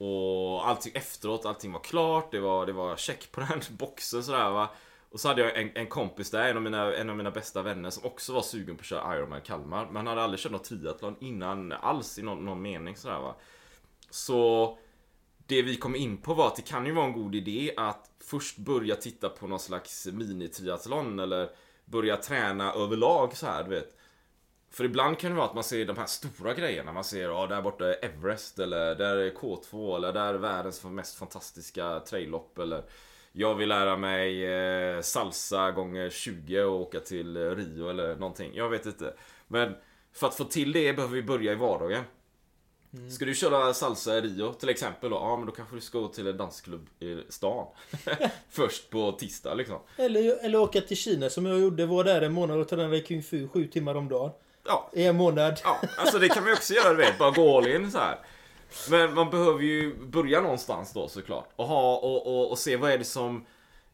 och 0.00 0.68
allting 0.68 0.92
efteråt, 0.94 1.46
allting 1.46 1.72
var 1.72 1.80
klart 1.80 2.30
Det 2.30 2.40
var, 2.40 2.66
det 2.66 2.72
var 2.72 2.96
check 2.96 3.32
på 3.32 3.40
den 3.48 3.60
boxen 3.70 4.22
sådär 4.22 4.50
va. 4.50 4.70
Och 5.10 5.20
så 5.20 5.28
hade 5.28 5.42
jag 5.42 5.60
en, 5.60 5.70
en 5.74 5.86
kompis 5.86 6.30
där, 6.30 6.50
en 6.50 6.56
av, 6.56 6.62
mina, 6.62 6.94
en 6.94 7.10
av 7.10 7.16
mina 7.16 7.30
bästa 7.30 7.62
vänner 7.62 7.90
Som 7.90 8.04
också 8.04 8.32
var 8.32 8.42
sugen 8.42 8.76
på 8.76 8.80
att 8.80 8.86
köra 8.86 9.16
Ironman 9.16 9.40
Kalmar. 9.40 9.86
Men 9.86 9.96
han 9.96 10.06
hade 10.06 10.22
aldrig 10.22 10.40
kört 10.40 10.52
något 10.52 10.64
triathlon 10.64 11.16
innan 11.20 11.72
alls 11.72 12.18
i 12.18 12.22
någon, 12.22 12.44
någon 12.44 12.62
mening 12.62 12.96
sådär 12.96 13.18
va. 13.18 13.34
Så 14.10 14.78
det 15.46 15.62
vi 15.62 15.76
kom 15.76 15.96
in 15.96 16.16
på 16.16 16.34
var 16.34 16.46
att 16.46 16.56
det 16.56 16.62
kan 16.62 16.86
ju 16.86 16.92
vara 16.92 17.06
en 17.06 17.12
god 17.12 17.34
idé 17.34 17.72
att 17.76 18.10
först 18.20 18.56
börja 18.56 18.96
titta 18.96 19.28
på 19.28 19.46
någon 19.46 19.60
slags 19.60 20.06
mini-triathlon 20.06 21.22
eller 21.22 21.50
börja 21.84 22.16
träna 22.16 22.72
överlag 22.72 23.36
så 23.36 23.46
här, 23.46 23.64
du 23.64 23.70
vet. 23.70 23.96
För 24.70 24.84
ibland 24.84 25.18
kan 25.18 25.30
det 25.30 25.36
vara 25.36 25.46
att 25.46 25.54
man 25.54 25.64
ser 25.64 25.84
de 25.84 25.96
här 25.96 26.06
stora 26.06 26.54
grejerna. 26.54 26.92
Man 26.92 27.04
ser, 27.04 27.28
ja 27.28 27.46
där 27.46 27.62
borta 27.62 27.86
är 27.86 28.04
Everest 28.04 28.58
eller 28.58 28.94
där 28.94 29.16
är 29.16 29.30
K2 29.30 29.96
eller 29.96 30.12
där 30.12 30.34
är 30.34 30.38
världens 30.38 30.84
mest 30.84 31.18
fantastiska 31.18 32.00
traillopp 32.00 32.58
eller 32.58 32.82
jag 33.32 33.54
vill 33.54 33.68
lära 33.68 33.96
mig 33.96 34.44
eh, 34.44 35.00
salsa 35.00 35.70
gånger 35.70 36.10
20 36.10 36.62
och 36.62 36.80
åka 36.80 37.00
till 37.00 37.54
Rio 37.56 37.88
eller 37.88 38.16
någonting. 38.16 38.50
Jag 38.54 38.68
vet 38.68 38.86
inte. 38.86 39.14
Men 39.48 39.74
för 40.12 40.26
att 40.26 40.34
få 40.34 40.44
till 40.44 40.72
det 40.72 40.92
behöver 40.92 41.14
vi 41.14 41.22
börja 41.22 41.52
i 41.52 41.54
vardagen. 41.54 42.04
Ska 43.10 43.24
du 43.24 43.34
köra 43.34 43.74
salsa 43.74 44.18
i 44.18 44.20
Rio 44.20 44.52
till 44.52 44.68
exempel 44.68 45.10
då? 45.10 45.16
Ja 45.16 45.36
men 45.36 45.46
då 45.46 45.52
kanske 45.52 45.76
du 45.76 45.80
ska 45.80 45.98
gå 45.98 46.08
till 46.08 46.26
en 46.26 46.36
dansklubb 46.36 46.88
i 47.00 47.22
stan. 47.28 47.66
Först 48.50 48.90
på 48.90 49.12
tisdag 49.12 49.54
liksom. 49.54 49.78
Eller, 49.96 50.44
eller 50.44 50.58
åka 50.58 50.80
till 50.80 50.96
Kina 50.96 51.30
som 51.30 51.46
jag 51.46 51.60
gjorde. 51.60 51.86
Var 51.86 52.04
där 52.04 52.22
en 52.22 52.32
månad 52.32 52.60
och 52.60 52.68
tränade 52.68 53.00
kung 53.00 53.22
fu 53.22 53.48
sju 53.48 53.66
timmar 53.66 53.94
om 53.94 54.08
dagen. 54.08 54.30
Ja, 54.70 54.90
I 54.92 55.06
en 55.06 55.16
månad. 55.16 55.60
Ja, 55.64 55.80
alltså 55.98 56.18
det 56.18 56.28
kan 56.28 56.42
man 56.42 56.50
ju 56.50 56.56
också 56.56 56.74
göra, 56.74 56.90
du 56.90 56.96
vet. 56.96 57.18
Bara 57.18 57.30
gå 57.30 57.58
all 57.58 57.66
in 57.66 57.90
så 57.90 57.98
här. 57.98 58.18
Men 58.90 59.14
man 59.14 59.30
behöver 59.30 59.62
ju 59.62 59.96
börja 59.96 60.40
någonstans 60.40 60.92
då 60.92 61.08
såklart. 61.08 61.48
Och, 61.56 61.66
ha, 61.66 61.96
och, 61.96 62.26
och, 62.26 62.50
och 62.50 62.58
se 62.58 62.76
vad 62.76 62.90
är 62.90 62.98
det 62.98 63.04
som 63.04 63.46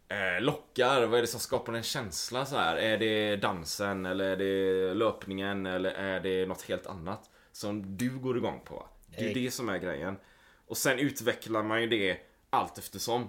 eh, 0.08 0.42
lockar, 0.42 1.06
vad 1.06 1.18
är 1.18 1.22
det 1.22 1.26
som 1.28 1.40
skapar 1.40 1.72
en 1.72 1.82
känsla 1.82 2.46
så 2.46 2.56
här. 2.56 2.76
Är 2.76 2.98
det 2.98 3.36
dansen 3.36 4.06
eller 4.06 4.24
är 4.24 4.36
det 4.36 4.94
löpningen 4.94 5.66
eller 5.66 5.90
är 5.90 6.20
det 6.20 6.46
något 6.46 6.62
helt 6.62 6.86
annat 6.86 7.30
som 7.52 7.96
du 7.96 8.18
går 8.18 8.36
igång 8.36 8.60
på? 8.64 8.86
Det 9.06 9.24
är 9.24 9.28
ju 9.28 9.34
det 9.44 9.50
som 9.50 9.68
är 9.68 9.78
grejen. 9.78 10.16
Och 10.66 10.76
sen 10.76 10.98
utvecklar 10.98 11.62
man 11.62 11.80
ju 11.80 11.86
det 11.86 12.16
allt 12.50 12.78
eftersom. 12.78 13.28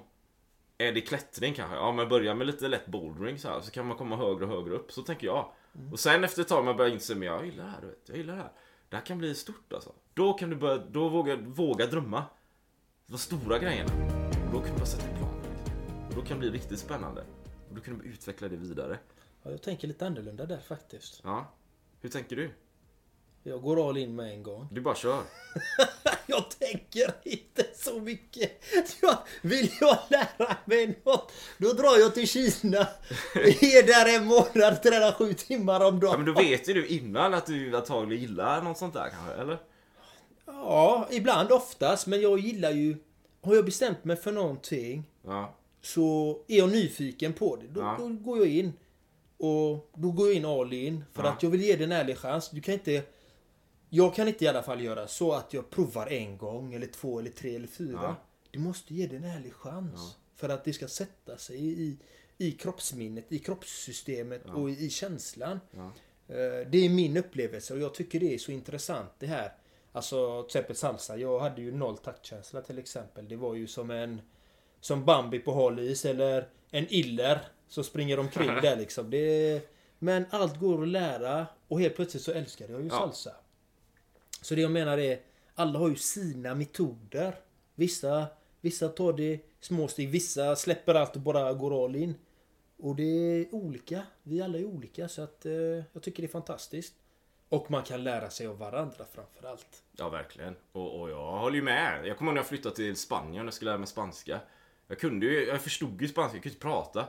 Är 0.78 0.92
det 0.92 1.02
klättring 1.02 1.54
kanske? 1.54 1.76
Ja 1.76 1.92
men 1.92 2.10
börja 2.10 2.36
med 2.36 2.48
lite 2.48 2.68
lätt 2.68 2.86
bouldering 2.86 3.40
så 3.40 3.50
här, 3.50 3.62
så 3.62 3.72
kan 3.72 3.86
man 3.86 3.98
komma 3.98 4.16
högre 4.16 4.46
och 4.46 4.52
högre 4.52 4.76
upp. 4.76 4.92
Så 4.92 5.02
tänker 5.02 5.28
jag. 5.28 5.52
Och 5.92 6.00
sen 6.00 6.24
efter 6.24 6.42
ett 6.42 6.48
tag 6.48 6.66
man 6.66 6.78
börjar 6.78 6.92
inse, 6.92 7.16
men 7.16 7.28
jag 7.28 7.46
gillar 7.46 7.63
det 7.63 7.70
här 7.70 7.82
du 7.82 7.88
vet. 7.88 8.10
Jag 8.10 8.18
gillar 8.18 8.36
det 8.36 8.42
här. 8.42 8.52
Det 8.90 8.96
här 8.96 9.06
kan 9.06 9.18
bli 9.18 9.36
stort 9.36 9.74
alltså. 9.74 9.94
Då 10.13 10.34
kan 10.34 10.50
du 10.50 10.56
börja, 10.56 10.78
då 10.78 11.10
våga, 11.10 11.36
våga 11.36 11.86
drömma. 11.86 12.24
De 13.08 13.18
stora 13.18 13.60
grejerna. 13.60 13.92
Och 14.48 14.54
då 14.54 14.60
kan 14.60 14.72
du 14.72 14.78
bara 14.78 14.86
sätta 14.86 15.08
en 15.08 15.18
plan. 15.18 15.42
Och 16.10 16.16
då 16.16 16.22
kan 16.22 16.40
det 16.40 16.40
bli 16.40 16.50
riktigt 16.50 16.80
spännande. 16.80 17.26
Och 17.70 17.76
då 17.76 17.82
kan 17.82 17.98
du 17.98 18.06
utveckla 18.06 18.48
det 18.48 18.56
vidare. 18.56 19.00
Ja, 19.44 19.52
jag 19.52 19.62
tänker 19.62 19.88
lite 19.88 20.08
annorlunda 20.08 20.46
där 20.46 20.60
faktiskt. 20.60 21.22
Ja. 21.24 21.54
Hur 22.02 22.10
tänker 22.10 22.36
du? 22.36 22.52
Jag 23.48 23.62
går 23.62 23.90
all 23.90 23.98
in 23.98 24.16
med 24.16 24.32
en 24.34 24.44
gång. 24.44 24.68
Du 24.72 24.82
bara 24.82 24.96
kör. 24.96 25.22
Jag 26.30 26.50
tänker 26.60 27.12
inte 27.24 27.64
så 27.76 28.00
mycket. 28.00 28.52
Jag, 29.02 29.18
vill 29.42 29.70
jag 29.82 29.98
lära 30.10 30.56
mig 30.66 31.00
något, 31.06 31.32
då 31.58 31.74
drar 31.74 31.98
jag 32.00 32.14
till 32.14 32.28
Kina. 32.28 32.78
Är 33.36 33.88
där 33.88 34.16
en 34.18 34.26
månad, 34.26 34.84
tränar 34.84 35.12
sju 35.12 35.34
timmar 35.34 35.80
om 35.86 35.96
Ja 35.96 36.08
dagen. 36.08 36.24
men 36.24 36.34
då 36.34 36.42
vet 36.42 36.70
ju 36.70 36.74
du 36.74 36.88
innan 36.88 37.34
att 37.34 37.46
du 37.46 37.76
antagligen 37.78 38.22
gillar 38.22 38.62
något 38.62 38.78
sånt 38.78 38.94
där 38.94 39.10
kanske, 39.10 39.42
eller? 39.42 39.58
Ja, 40.46 41.08
ibland 41.12 41.52
oftast. 41.52 42.08
Men 42.08 42.22
jag 42.22 42.40
gillar 42.40 42.72
ju... 42.72 42.98
Har 43.42 43.56
jag 43.56 43.66
bestämt 43.66 44.04
mig 44.04 44.16
för 44.16 44.32
någonting 44.32 45.04
Ja. 45.26 45.56
så 45.82 46.38
är 46.48 46.58
jag 46.58 46.70
nyfiken 46.70 47.34
på 47.34 47.56
det. 47.56 47.68
Då, 47.68 47.82
Ja. 47.82 47.96
då 48.00 48.08
går 48.08 48.38
jag 48.38 48.48
in. 48.48 48.74
Och 49.38 49.90
då 49.96 50.12
går 50.12 50.28
jag 50.28 50.36
in 50.36 50.46
all 50.46 50.74
in. 50.74 51.04
För 51.14 51.24
Ja. 51.24 51.30
att 51.30 51.44
jag 51.44 51.50
vill 51.50 51.62
ge 51.62 51.76
det 51.76 51.84
en 51.84 51.92
ärlig 51.92 52.18
chans. 52.18 52.50
Du 52.50 52.62
kan 52.62 52.74
inte... 52.74 53.02
Jag 53.89 54.15
kan 54.15 54.28
inte 54.28 54.45
i 54.45 54.47
alla 54.47 54.63
fall 54.63 54.82
göra 54.82 55.08
så 55.08 55.34
att 55.34 55.54
jag 55.54 55.69
provar 55.69 56.08
en 56.08 56.38
gång, 56.38 56.73
eller 56.73 56.88
två, 56.88 57.19
eller 57.19 57.30
tre, 57.32 57.56
eller 57.56 57.67
fyra. 57.67 58.00
Ja. 58.04 58.15
Du 58.52 58.60
måste 58.60 58.93
ge 58.93 59.08
det 59.08 59.15
en 59.15 59.23
ärlig 59.23 59.54
chans. 59.54 60.15
För 60.36 60.50
att 60.50 60.63
det 60.63 60.73
ska 60.73 60.88
sätta 60.88 61.38
sig 61.38 61.58
i, 61.82 61.97
i 62.38 62.52
kroppsminnet, 62.52 63.26
i 63.32 63.39
kroppssystemet 63.39 64.45
och 64.45 64.69
i, 64.69 64.89
känslan. 64.89 65.60
Eh, 66.28 66.67
Det 66.69 66.78
är 66.86 66.89
min 66.89 67.17
upplevelse 67.17 67.73
och 67.73 67.80
jag 67.80 67.93
tycker 67.93 68.19
det 68.19 68.34
är 68.34 68.38
så 68.38 68.52
intressant 68.52 69.10
det 69.19 69.28
här. 69.28 69.54
Alltså 69.91 70.41
till 70.43 70.47
exempel 70.47 70.76
salsa. 70.76 71.17
Jag 71.17 71.39
hade 71.39 71.62
ju 71.62 71.71
noll 71.71 71.97
taktkänsla 71.97 72.62
till 72.62 72.80
exempel. 72.80 73.28
Det 73.28 73.36
var 73.36 73.56
ju 73.56 73.67
som 73.67 73.91
en... 73.91 74.21
Som 74.82 75.06
Bambi 75.06 75.39
på 75.39 75.54
hal 75.54 75.80
is 75.80 76.06
eller 76.06 76.47
en 76.71 76.86
iller 76.89 77.39
som 77.67 77.84
springer 77.84 78.19
omkring 78.19 78.47
där 78.62 78.76
liksom. 78.76 79.10
Det, 79.10 79.62
men 80.00 80.26
allt 80.30 80.60
går 80.60 80.82
att 80.84 80.88
lära 80.88 81.47
och 81.67 81.80
helt 81.82 81.95
plötsligt 81.95 82.23
så 82.23 82.32
älskade 82.32 82.73
jag 82.73 82.82
ju 82.82 82.88
Ja. 82.88 83.00
salsa. 83.00 83.32
Så 84.48 84.56
det 84.56 84.62
jag 84.62 84.72
menar 84.72 84.98
är, 84.98 85.20
alla 85.56 85.80
har 85.80 85.90
ju 85.90 85.96
sina 85.96 86.56
metoder. 86.56 87.36
Vissa, 87.76 88.26
vissa 88.62 88.90
tar 88.90 89.14
det 89.14 89.40
små 89.60 89.88
steg, 89.88 90.10
vissa 90.10 90.56
släpper 90.56 90.96
allt 90.96 91.16
och 91.16 91.22
bara 91.22 91.54
går 91.54 91.86
all 91.86 91.96
in. 91.96 92.16
Och 92.78 92.96
det 92.96 93.04
är 93.04 93.56
olika. 93.56 94.02
Vi 94.24 94.42
alla 94.42 94.58
är 94.58 94.66
olika 94.66 95.08
så 95.08 95.22
att 95.22 95.46
eh, 95.46 95.52
jag 95.94 96.04
tycker 96.04 96.24
det 96.24 96.28
är 96.28 96.32
fantastiskt. 96.32 96.94
Och 97.50 97.72
man 97.72 97.84
kan 97.84 98.04
lära 98.04 98.30
sig 98.30 98.48
av 98.48 98.58
varandra 98.58 99.06
framför 99.14 99.48
allt. 99.48 99.84
Ja, 99.92 100.10
verkligen. 100.10 100.56
Och, 100.72 101.02
och 101.02 101.10
jag 101.10 101.32
håller 101.32 101.56
ju 101.56 101.64
med. 101.64 102.08
Jag 102.08 102.18
kommer 102.18 102.32
ihåg 102.32 102.36
när 102.36 102.42
jag 102.42 102.48
flyttade 102.48 102.76
till 102.76 102.96
Spanien 102.96 103.42
och 103.42 103.48
jag 103.48 103.54
skulle 103.54 103.72
lära 103.72 103.80
mig 103.80 103.88
spanska. 103.88 104.40
Jag 104.88 105.00
kunde 105.00 105.26
ju, 105.26 105.46
jag 105.46 105.62
förstod 105.62 106.02
ju 106.02 106.08
spanska, 106.08 106.36
jag 106.36 106.44
kunde 106.44 106.54
inte 106.54 106.68
prata. 106.68 107.06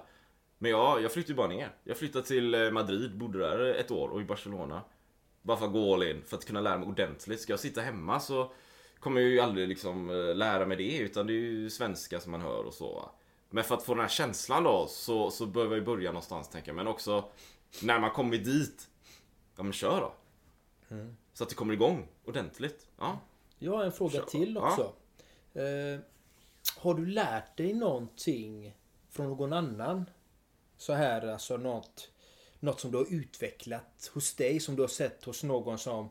Men 0.58 0.70
jag, 0.70 1.02
jag 1.02 1.12
flyttade 1.12 1.32
ju 1.32 1.36
bara 1.36 1.48
ner. 1.48 1.70
Jag 1.84 1.96
flyttade 1.96 2.24
till 2.24 2.54
eh, 2.54 2.70
Madrid, 2.70 3.18
bodde 3.18 3.38
där 3.38 3.74
ett 3.74 3.90
år 3.90 4.08
och 4.08 4.20
i 4.20 4.24
Barcelona. 4.24 4.82
Bara 5.48 5.56
för 5.58 5.66
att 5.66 5.72
gå 5.72 5.94
all 5.94 6.02
in, 6.02 6.22
för 6.26 6.36
att 6.36 6.44
kunna 6.44 6.60
lära 6.60 6.78
mig 6.78 6.88
ordentligt. 6.88 7.40
Ska 7.40 7.52
jag 7.52 7.60
sitta 7.60 7.80
hemma 7.80 8.20
så 8.20 8.52
kommer 9.00 9.20
jag 9.20 9.30
ju 9.30 9.40
aldrig 9.40 9.68
liksom 9.68 10.10
eh, 10.10 10.34
lära 10.34 10.66
mig 10.66 10.76
det, 10.76 10.98
utan 10.98 11.26
det 11.26 11.32
är 11.32 11.34
ju 11.34 11.70
svenska 11.70 12.20
som 12.20 12.30
man 12.32 12.40
hör 12.40 12.64
och 12.64 12.74
så. 12.74 12.94
va. 12.94 13.10
Men 13.50 13.64
för 13.64 13.74
att 13.74 13.82
få 13.82 13.94
den 13.94 14.00
här 14.02 14.08
känslan 14.08 14.64
då, 14.64 14.86
så, 14.88 15.30
så 15.30 15.46
behöver 15.46 15.76
jag 15.76 15.80
ju 15.80 15.84
börja 15.86 16.10
någonstans 16.10 16.48
tänker 16.48 16.68
jag. 16.68 16.76
Men 16.76 16.86
också, 16.86 17.24
när 17.82 17.98
man 17.98 18.10
kommer 18.10 18.36
dit, 18.38 18.88
ja 19.56 19.62
men 19.62 19.72
kör 19.72 20.00
då. 20.00 20.12
Så 21.32 21.42
att 21.44 21.48
det 21.48 21.54
kommer 21.54 21.74
igång 21.74 22.08
ordentligt. 22.24 22.86
Ja. 22.98 23.18
Jag 23.58 23.72
har 23.76 23.84
en 23.84 23.92
fråga 23.92 24.12
Kör. 24.12 24.24
till 24.24 24.54
Ja. 24.54 24.68
också. 24.70 24.92
Eh, 25.60 26.00
har 26.76 26.94
du 26.94 27.06
lärt 27.06 27.56
dig 27.56 27.74
någonting 27.74 28.76
från 29.10 29.26
någon 29.26 29.52
annan? 29.52 30.10
Så 30.76 30.92
här, 30.92 31.26
alltså 31.28 31.56
något, 31.56 32.10
något 32.60 32.80
som 32.80 32.90
du 32.90 32.98
har 32.98 33.06
utvecklat 33.10 34.10
hos 34.14 34.34
dig, 34.34 34.60
som 34.60 34.76
du 34.76 34.82
har 34.82 34.88
sett 34.88 35.24
hos 35.24 35.44
någon 35.44 35.78
som 35.78 36.10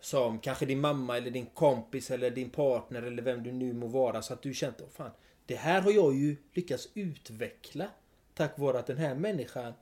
som 0.00 0.38
kanske 0.38 0.66
din 0.66 0.80
mamma 0.80 1.16
eller 1.16 1.30
din 1.30 1.46
kompis 1.46 2.10
eller 2.10 2.30
din 2.30 2.50
partner 2.50 3.02
eller 3.02 3.22
vem 3.22 3.42
du 3.42 3.52
nu 3.52 3.72
må 3.72 3.86
vara 3.86 4.22
så 4.22 4.32
att 4.32 4.42
du 4.42 4.54
känt 4.54 4.80
att 4.80 4.92
fan, 4.92 5.10
det 5.46 5.54
här 5.54 5.80
har 5.80 5.90
jag 5.92 6.14
ju 6.14 6.36
lyckats 6.52 6.88
utveckla 6.94 7.88
tack 8.34 8.58
vare 8.58 8.78
att 8.78 8.86
den 8.86 8.96
här 8.96 9.14
människan 9.14 9.72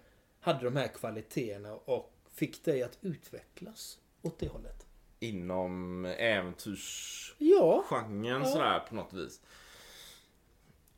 hade 0.41 0.65
de 0.65 0.77
här 0.77 0.89
kvaliteterna 0.89 1.75
och 1.75 2.13
fick 2.33 2.65
dig 2.65 2.83
att 2.83 2.99
utvecklas 3.01 3.99
åt 4.23 4.39
det 4.39 4.49
hållet. 4.49 4.87
Inom 5.21 6.05
äventyrs... 6.05 7.35
Ja, 7.39 7.85
genren 7.89 8.47
sådär 8.47 8.81
på 8.81 8.95
något 8.95 9.13
vis. 9.13 9.41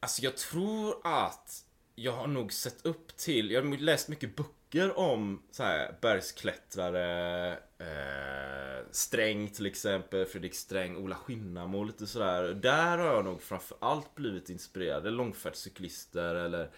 Alltså 0.01 0.23
jag 0.23 0.37
tror 0.37 0.95
att 1.05 1.65
jag 1.95 2.13
har 2.13 2.27
nog 2.27 2.53
sett 2.53 2.87
upp 2.87 3.17
till, 3.17 3.51
jag 3.51 3.63
har 3.63 3.79
läst 3.79 4.09
mycket 4.09 4.37
böcker 4.37 4.60
böcker 4.71 4.99
om 4.99 5.43
så 5.51 5.63
här 5.63 5.95
bergsklättrare, 6.01 7.53
eh, 7.79 8.85
Sträng 8.91 9.49
till 9.49 9.67
exempel, 9.67 10.27
Fredrik 10.27 10.55
Sträng, 10.55 10.97
Ola 10.97 11.17
Skinnamo 11.17 11.79
och 11.79 11.87
lite 11.87 12.07
sådär. 12.07 12.43
Där 12.55 12.99
har 12.99 13.07
jag 13.07 13.25
nog 13.25 13.43
framförallt 13.43 14.15
blivit 14.15 14.51
inspirerad. 14.51 15.13
Långfärdscyklister 15.13 16.35
eller 16.35 16.71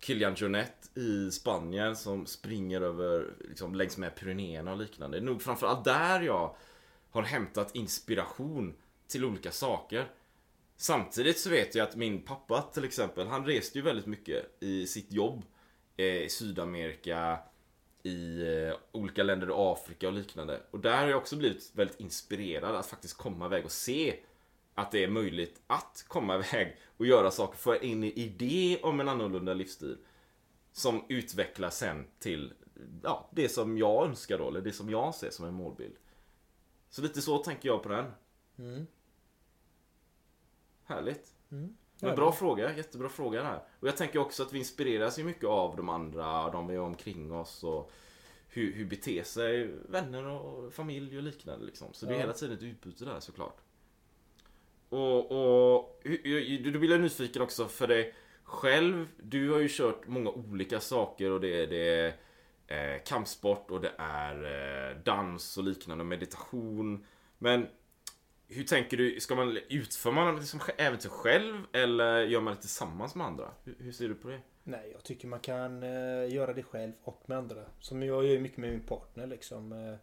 Kilian 0.00 0.34
Jornet 0.34 0.90
i 0.94 1.30
Spanien 1.30 1.96
som 1.96 2.26
springer 2.26 2.80
över 2.80 3.26
liksom, 3.48 3.74
längs 3.74 3.96
med 3.96 4.14
Pyrenéerna 4.14 4.72
och 4.72 4.78
liknande. 4.78 5.16
Det 5.16 5.24
är 5.24 5.26
nog 5.26 5.42
framförallt 5.42 5.84
där 5.84 6.20
jag 6.20 6.54
har 7.10 7.22
hämtat 7.22 7.74
inspiration 7.74 8.74
till 9.08 9.24
olika 9.24 9.50
saker. 9.50 10.10
Samtidigt 10.76 11.38
så 11.38 11.50
vet 11.50 11.74
jag 11.74 11.88
att 11.88 11.96
min 11.96 12.22
pappa 12.22 12.62
till 12.62 12.84
exempel, 12.84 13.26
han 13.26 13.46
reste 13.46 13.78
ju 13.78 13.84
väldigt 13.84 14.06
mycket 14.06 14.62
i 14.62 14.86
sitt 14.86 15.12
jobb 15.12 15.44
eh, 16.00 16.22
I 16.24 16.28
Sydamerika, 16.28 17.38
i 18.02 18.42
eh, 18.42 18.74
olika 18.92 19.22
länder 19.22 19.46
i 19.46 19.52
Afrika 19.54 20.08
och 20.08 20.14
liknande. 20.14 20.60
Och 20.70 20.80
där 20.80 20.98
har 20.98 21.08
jag 21.08 21.18
också 21.18 21.36
blivit 21.36 21.70
väldigt 21.74 22.00
inspirerad 22.00 22.76
att 22.76 22.86
faktiskt 22.86 23.16
komma 23.16 23.46
iväg 23.46 23.64
och 23.64 23.72
se 23.72 24.16
att 24.74 24.90
det 24.90 25.04
är 25.04 25.08
möjligt 25.08 25.60
att 25.66 26.04
komma 26.08 26.34
iväg 26.52 26.76
och 26.96 27.06
göra 27.06 27.30
saker, 27.30 27.58
få 27.58 27.76
in 27.76 28.04
en 28.04 28.12
idé 28.12 28.78
om 28.82 29.00
en 29.00 29.08
annorlunda 29.08 29.54
livsstil. 29.54 29.98
Som 30.72 31.04
utvecklas 31.08 31.78
sen 31.78 32.06
till 32.18 32.52
ja, 33.02 33.28
det 33.32 33.48
som 33.48 33.78
jag 33.78 34.06
önskar 34.06 34.38
då, 34.38 34.48
eller 34.48 34.60
det 34.60 34.72
som 34.72 34.90
jag 34.90 35.14
ser 35.14 35.30
som 35.30 35.44
en 35.44 35.54
målbild. 35.54 35.96
Så 36.90 37.02
lite 37.02 37.22
så 37.22 37.38
tänker 37.38 37.68
jag 37.68 37.82
på 37.82 37.88
den. 37.88 38.12
Härligt. 40.84 41.34
Men 42.02 42.16
bra 42.16 42.32
fråga, 42.32 42.76
jättebra 42.76 43.08
fråga 43.08 43.42
här. 43.42 43.62
Och 43.80 43.88
jag 43.88 43.96
tänker 43.96 44.18
också 44.18 44.42
att 44.42 44.52
vi 44.52 44.58
inspireras 44.58 45.18
ju 45.18 45.24
mycket 45.24 45.44
av 45.44 45.76
de 45.76 45.88
andra, 45.88 46.50
de 46.50 46.66
vi 46.66 46.76
har 46.76 46.86
omkring 46.86 47.32
oss 47.32 47.64
och 47.64 47.92
hur, 48.48 48.72
hur 48.72 48.84
beter 48.84 49.22
sig 49.22 49.70
vänner 49.88 50.26
och 50.26 50.72
familj 50.74 51.16
och 51.16 51.22
liknande 51.22 51.66
liksom. 51.66 51.88
Så 51.92 52.06
det 52.06 52.12
är 52.12 52.14
Ja. 52.14 52.20
hela 52.20 52.32
tiden 52.32 52.56
ett 52.56 52.62
utbyte 52.62 53.04
där 53.04 53.20
såklart. 53.20 53.56
Och, 54.88 55.30
och 55.30 56.02
då 56.64 56.78
blir 56.78 56.90
jag 56.90 57.00
nyfiken 57.00 57.42
också 57.42 57.68
för 57.68 57.86
dig 57.88 58.14
själv. 58.42 59.08
Du 59.16 59.50
har 59.50 59.58
ju 59.58 59.68
kört 59.70 60.06
många 60.06 60.30
olika 60.30 60.80
saker 60.80 61.30
och 61.30 61.40
det 61.40 61.62
är, 61.62 61.66
det 61.66 62.12
är 62.66 62.94
eh, 62.94 63.02
kampsport 63.02 63.70
och 63.70 63.80
det 63.80 63.92
är 63.98 64.90
eh, 64.90 64.96
dans 65.04 65.58
och 65.58 65.64
liknande, 65.64 66.04
meditation. 66.04 67.06
Men 67.38 67.66
hur 68.50 68.64
tänker 68.64 68.96
du? 68.96 69.20
Ska 69.20 69.34
man, 69.34 69.58
utför 69.68 70.10
man 70.12 70.36
liksom 70.36 70.60
äventyr 70.76 71.08
själv 71.08 71.66
eller 71.72 72.22
gör 72.22 72.40
man 72.40 72.54
det 72.54 72.60
tillsammans 72.60 73.14
med 73.14 73.26
andra? 73.26 73.50
Hur, 73.64 73.76
hur 73.78 73.92
ser 73.92 74.08
du 74.08 74.14
på 74.14 74.28
det? 74.28 74.40
Nej, 74.64 74.90
jag 74.92 75.02
tycker 75.02 75.28
man 75.28 75.40
kan 75.40 75.82
eh, 75.82 76.34
göra 76.34 76.52
det 76.52 76.62
själv 76.62 76.92
och 77.02 77.22
med 77.26 77.38
andra. 77.38 77.64
Som 77.80 78.02
jag 78.02 78.24
gör 78.24 78.38
mycket 78.38 78.58
med 78.58 78.70
min 78.70 78.80
partner 78.80 79.26
liksom. 79.26 79.72
Eh, 79.72 79.94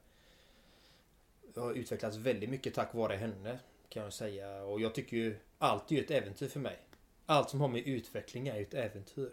jag 1.53 1.61
har 1.61 1.73
utvecklats 1.73 2.17
väldigt 2.17 2.49
mycket 2.49 2.73
tack 2.73 2.93
vare 2.93 3.15
henne. 3.15 3.59
Kan 3.89 4.03
jag 4.03 4.13
säga. 4.13 4.63
Och 4.63 4.81
jag 4.81 4.95
tycker 4.95 5.17
ju 5.17 5.35
allt 5.57 5.91
är 5.91 5.95
ju 5.95 6.01
ett 6.01 6.11
äventyr 6.11 6.47
för 6.47 6.59
mig. 6.59 6.79
Allt 7.25 7.49
som 7.49 7.61
har 7.61 7.67
med 7.67 7.87
utveckling 7.87 8.47
är 8.47 8.55
ju 8.55 8.61
ett 8.61 8.73
äventyr. 8.73 9.31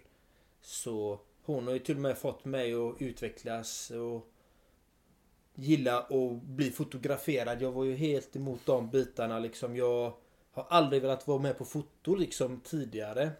Så 0.60 1.20
hon 1.42 1.66
har 1.66 1.74
ju 1.74 1.78
till 1.78 1.96
och 1.96 2.02
med 2.02 2.18
fått 2.18 2.44
mig 2.44 2.74
att 2.74 3.02
utvecklas 3.02 3.90
och 3.90 4.33
gilla 5.54 5.98
att 5.98 6.42
bli 6.42 6.70
fotograferad. 6.70 7.62
Jag 7.62 7.72
var 7.72 7.84
ju 7.84 7.94
helt 7.94 8.36
emot 8.36 8.60
de 8.64 8.90
bitarna 8.90 9.38
liksom. 9.38 9.76
Jag 9.76 10.12
har 10.52 10.66
aldrig 10.68 11.02
velat 11.02 11.26
vara 11.26 11.38
med 11.38 11.58
på 11.58 11.64
foto 11.64 12.14
liksom 12.14 12.60
tidigare. 12.60 13.30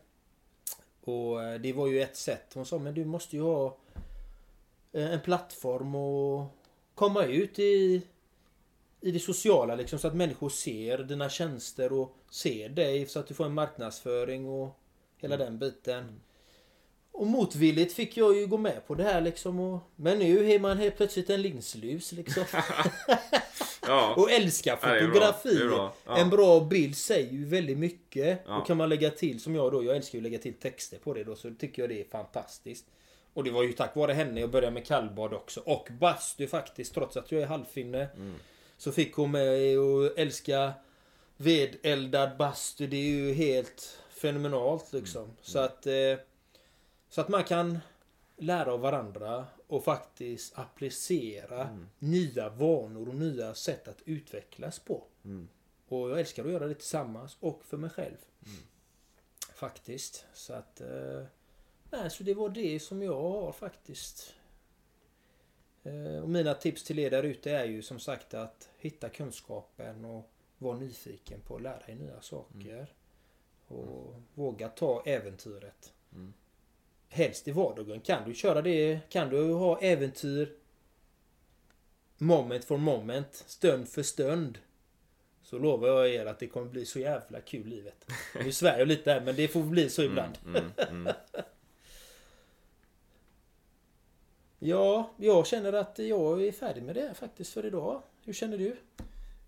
Och 1.05 1.43
eh, 1.43 1.61
det 1.61 1.73
var 1.73 1.87
ju 1.87 2.03
ett 2.03 2.17
sätt. 2.17 2.55
Hon 2.55 2.67
sa 2.67 2.79
men 2.79 2.95
du 2.95 3.05
måste 3.05 3.37
ju 3.37 3.43
ha 3.43 3.77
eh, 4.93 5.13
en 5.13 5.21
plattform 5.21 5.95
och 5.95 6.47
komma 6.95 7.25
ut 7.25 7.59
i, 7.59 8.03
i 9.01 9.11
det 9.11 9.21
sociala 9.21 9.75
liksom 9.75 9.99
så 9.99 10.09
att 10.09 10.15
människor 10.15 10.49
ser 10.49 10.99
dina 10.99 11.29
tjänster 11.29 11.93
och 11.93 12.17
ser 12.31 12.69
dig 12.69 13.07
så 13.07 13.19
att 13.19 13.27
du 13.27 13.35
får 13.35 13.45
en 13.45 13.55
marknadsföring 13.55 14.49
och 14.49 14.81
hela 15.17 15.37
den 15.37 15.59
biten. 15.59 16.21
Och 17.15 17.27
motvilligt 17.27 17.93
fick 17.93 18.17
jag 18.17 18.37
ju 18.37 18.47
gå 18.47 18.57
med 18.57 18.87
på 18.87 18.95
det 18.95 19.05
här 19.05 19.21
liksom. 19.21 19.61
Och, 19.61 19.81
men 19.97 20.19
nu 20.19 20.51
är 20.51 20.59
man 20.59 20.79
helt 20.79 20.97
plötsligt 20.97 21.31
en 21.31 21.43
linslus 21.43 22.13
liksom. 22.13 22.45
Ja, 23.87 24.15
Och 24.15 24.31
älskar 24.31 24.79
Ja, 24.83 24.99
fotografi. 24.99 25.63
Är 25.63 25.69
bra. 25.69 25.95
Ja. 26.07 26.19
En 26.19 26.31
bra 26.31 26.61
bild 26.61 26.97
säger 26.97 27.33
ju 27.33 27.45
väldigt 27.45 27.79
mycket. 27.79 28.41
Ja. 28.47 28.59
Och 28.59 28.67
kan 28.67 28.77
man 28.77 28.89
lägga 28.89 29.11
till 29.11 29.41
som 29.41 29.55
jag 29.55 29.73
då. 29.73 29.85
Jag 29.85 29.97
älskar 29.97 30.19
ju 30.19 30.21
att 30.21 30.23
lägga 30.23 30.39
till 30.39 30.55
texter 30.55 30.99
på 30.99 31.15
det 31.15 31.25
då. 31.25 31.37
Så 31.37 31.51
tycker 31.59 31.83
jag 31.83 31.89
det 31.89 32.01
är 32.01 32.05
fantastiskt. 32.05 32.85
Och 33.35 33.45
det 33.45 33.51
var 33.51 33.63
ju 33.63 33.73
tack 33.73 33.97
vare 33.97 34.13
henne 34.13 34.41
jag 34.41 34.51
började 34.51 34.75
med 34.75 34.87
kallbad 34.87 35.35
också. 35.35 35.61
Och 35.61 35.89
bastu 36.01 36.47
faktiskt. 36.47 36.95
Trots 36.95 37.17
att 37.17 37.33
jag 37.33 37.43
är 37.43 37.47
halvfinne. 37.47 38.09
Mm. 38.17 38.35
Så 38.77 38.93
fick 38.93 39.15
hon 39.15 39.31
mig 39.31 39.77
att 39.77 40.19
älska 40.19 40.73
vedeldad 41.37 42.37
bastu. 42.37 42.87
Det 42.87 42.97
är 42.97 43.11
ju 43.11 43.33
helt 43.33 43.99
fenomenalt 44.11 44.93
liksom. 44.93 45.23
Mm. 45.23 45.37
Så 45.43 45.59
att 45.59 45.87
eh, 45.87 45.93
Så 47.15 47.21
att 47.21 47.29
man 47.29 47.45
kan 47.45 47.79
lära 48.37 48.73
av 48.73 48.81
varandra 48.81 49.47
och 49.67 49.85
faktiskt 49.85 50.59
applicera 50.59 51.69
Mm. 51.69 51.89
nya 51.99 52.49
vanor 52.49 53.09
och 53.09 53.15
nya 53.15 53.55
sätt 53.55 53.89
att 53.89 54.03
utvecklas 54.05 54.79
på. 54.79 55.05
Mm. 55.25 55.49
Och 55.89 56.11
jag 56.11 56.21
älskar 56.21 56.45
att 56.45 56.51
göra 56.51 56.67
det 56.67 56.75
tillsammans 56.75 57.37
och 57.41 57.65
för 57.65 57.77
mig 57.77 57.91
själv. 57.91 58.17
Mm. 58.47 58.61
Faktiskt. 59.55 60.27
Så 60.35 60.53
att... 60.53 60.81
Eh, 60.81 61.25
nej, 61.91 62.11
så 62.11 62.23
det 62.23 62.35
var 62.35 62.49
det 62.49 62.81
som 62.81 63.03
jag 63.03 63.21
har 63.21 63.53
faktiskt. 63.53 64.35
Eh, 65.83 66.19
och 66.23 66.29
mina 66.29 66.55
tips 66.55 66.85
till 66.85 66.99
er 66.99 67.11
där 67.11 67.23
ute 67.23 67.51
är 67.51 67.65
ju 67.65 67.83
som 67.83 67.99
sagt 68.01 68.35
att 68.35 68.69
hitta 68.79 69.09
kunskapen 69.09 70.05
och 70.05 70.31
vara 70.59 70.79
nyfiken 70.79 71.41
på 71.41 71.57
att 71.57 71.63
lära 71.63 71.83
er 71.87 71.95
nya 71.95 72.21
saker. 72.21 72.93
Och 73.69 74.15
våga 74.35 74.69
ta 74.69 75.03
äventyret. 75.07 75.93
Mm. 77.15 77.27
Helst 77.27 77.49
i 77.49 77.53
vardagen. 77.53 78.01
Kan 78.01 78.29
du 78.29 78.35
köra 78.35 78.63
det, 78.63 79.01
kan 79.09 79.29
du 79.29 79.53
ha 79.53 79.81
äventyr 79.81 80.53
moment 82.19 82.65
for 82.65 82.77
moment, 82.77 83.45
stund 83.47 83.89
för 83.89 84.03
stund. 84.03 84.59
Så 85.43 85.59
lovar 85.59 85.89
jag 85.89 86.09
er 86.09 86.27
att 86.27 86.39
det 86.39 86.47
kommer 86.47 86.67
bli 86.67 86.87
så 86.87 86.99
jävla 86.99 87.41
kul 87.41 87.67
livet. 87.67 88.11
Nu 88.45 88.53
svär 88.53 88.79
jag 88.79 88.89
lite 88.89 89.13
här 89.13 89.21
men 89.21 89.37
det 89.37 89.49
får 89.49 89.63
bli 89.63 89.91
så 89.91 90.03
ibland. 90.03 90.39
Mm, 90.47 90.65
mm. 90.77 91.15
Ja, 94.67 95.11
jag 95.17 95.47
känner 95.47 95.73
att 95.73 95.99
jag 95.99 96.43
är 96.43 96.53
färdig 96.53 96.83
med 96.83 96.95
det 96.95 97.15
faktiskt 97.15 97.53
för 97.53 97.67
idag. 97.67 98.03
Hur 98.25 98.33
känner 98.33 98.59
du? 98.59 98.77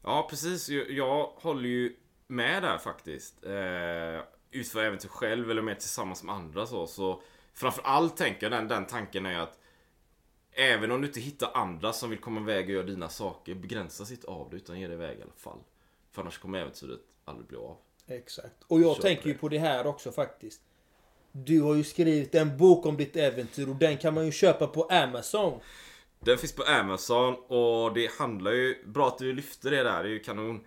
Ja, 0.02 0.26
precis. 0.30 0.68
Jag, 0.68 0.90
jag 0.90 1.32
håller 1.36 1.68
ju 1.68 1.96
med 2.26 2.62
där 2.62 2.78
faktiskt. 2.78 3.44
Eh, 3.44 4.20
utför 4.50 4.84
äventyr 4.84 5.08
själv 5.08 5.50
eller 5.50 5.62
mer 5.62 5.74
tillsammans 5.74 6.22
med 6.22 6.34
andra 6.34 6.66
så. 6.66 6.86
så 6.86 7.22
framförallt 7.56 8.16
tänker 8.16 8.42
jag 8.42 8.52
den, 8.52 8.68
den 8.68 8.86
tanken 8.86 9.26
är 9.26 9.38
att 9.38 9.58
Även 10.58 10.90
om 10.90 11.00
du 11.00 11.06
inte 11.06 11.20
hittar 11.20 11.50
andra 11.54 11.92
som 11.92 12.10
vill 12.10 12.18
komma 12.18 12.40
iväg 12.40 12.64
och 12.64 12.70
göra 12.70 12.86
dina 12.86 13.08
saker, 13.08 13.54
begränsa 13.54 14.04
sitt 14.04 14.24
av 14.24 14.50
det 14.50 14.56
utan 14.56 14.80
ge 14.80 14.86
dig 14.86 14.96
iväg 14.96 15.18
i 15.18 15.22
alla 15.22 15.32
fall. 15.36 15.58
För 16.12 16.22
annars 16.22 16.38
kommer 16.38 16.58
äventyret 16.58 17.00
aldrig 17.24 17.46
bli 17.46 17.58
av. 17.58 17.76
Exakt. 18.06 18.62
Och 18.66 18.80
jag 18.80 18.96
Kör 18.96 19.02
tänker 19.02 19.22
på 19.22 19.28
ju 19.28 19.34
det. 19.34 19.40
på 19.40 19.48
det 19.48 19.58
här 19.58 19.86
också 19.86 20.12
faktiskt. 20.12 20.60
Du 21.32 21.60
har 21.60 21.74
ju 21.74 21.84
skrivit 21.84 22.34
en 22.34 22.56
bok 22.56 22.86
om 22.86 22.96
ditt 22.96 23.16
äventyr 23.16 23.68
och 23.68 23.76
den 23.76 23.96
kan 23.96 24.14
man 24.14 24.26
ju 24.26 24.32
köpa 24.32 24.66
på 24.66 24.82
Amazon. 24.82 25.60
Den 26.20 26.38
finns 26.38 26.52
på 26.52 26.62
Amazon 26.62 27.34
och 27.34 27.94
det 27.94 28.10
handlar 28.18 28.52
ju, 28.52 28.84
bra 28.86 29.08
att 29.08 29.18
du 29.18 29.32
lyfter 29.32 29.70
det 29.70 29.82
där, 29.82 30.02
det 30.02 30.08
är 30.08 30.12
ju 30.12 30.18
kanon. 30.18 30.64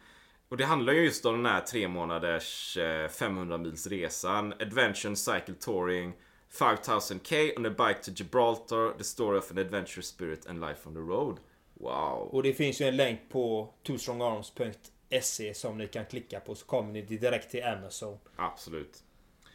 Och 0.49 0.57
det 0.57 0.65
handlar 0.65 0.93
ju 0.93 1.03
just 1.03 1.25
om 1.25 1.43
den 1.43 1.53
här 1.53 1.61
tre 1.61 1.87
månaders 1.87 2.77
eh, 2.77 3.07
500 3.07 3.57
mils 3.57 3.87
resan. 3.87 4.53
Adventure 4.53 5.15
Cycle 5.15 5.55
Touring 5.59 6.13
5000k 6.53 7.57
on 7.57 7.65
a 7.65 7.69
bike 7.69 8.01
to 8.01 8.11
Gibraltar, 8.11 8.97
the 8.97 9.03
story 9.03 9.39
of 9.39 9.51
an 9.51 9.57
adventure 9.57 10.01
spirit 10.01 10.45
and 10.45 10.61
life 10.61 10.87
on 10.87 10.93
the 10.93 10.99
road. 10.99 11.37
Wow. 11.73 12.29
Och 12.31 12.43
det 12.43 12.53
finns 12.53 12.81
ju 12.81 12.85
en 12.85 12.95
länk 12.95 13.19
på 13.29 13.73
twostrongarms.se 13.87 15.53
som 15.53 15.77
ni 15.77 15.87
kan 15.87 16.05
klicka 16.05 16.39
på 16.39 16.55
så 16.55 16.65
kommer 16.65 16.93
ni 16.93 17.01
direkt 17.01 17.51
till 17.51 17.63
Amazon. 17.63 18.17
Absolut. 18.35 19.03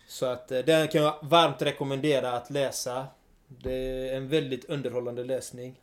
Så 0.07 0.26
att 0.26 0.53
eh, 0.53 0.59
den 0.59 0.88
kan 0.88 1.03
jag 1.03 1.18
varmt 1.22 1.62
rekommendera 1.62 2.32
att 2.32 2.51
läsa. 2.51 3.07
Det 3.47 3.72
är 3.72 4.16
en 4.16 4.28
väldigt 4.28 4.64
underhållande 4.64 5.24
läsning. 5.24 5.80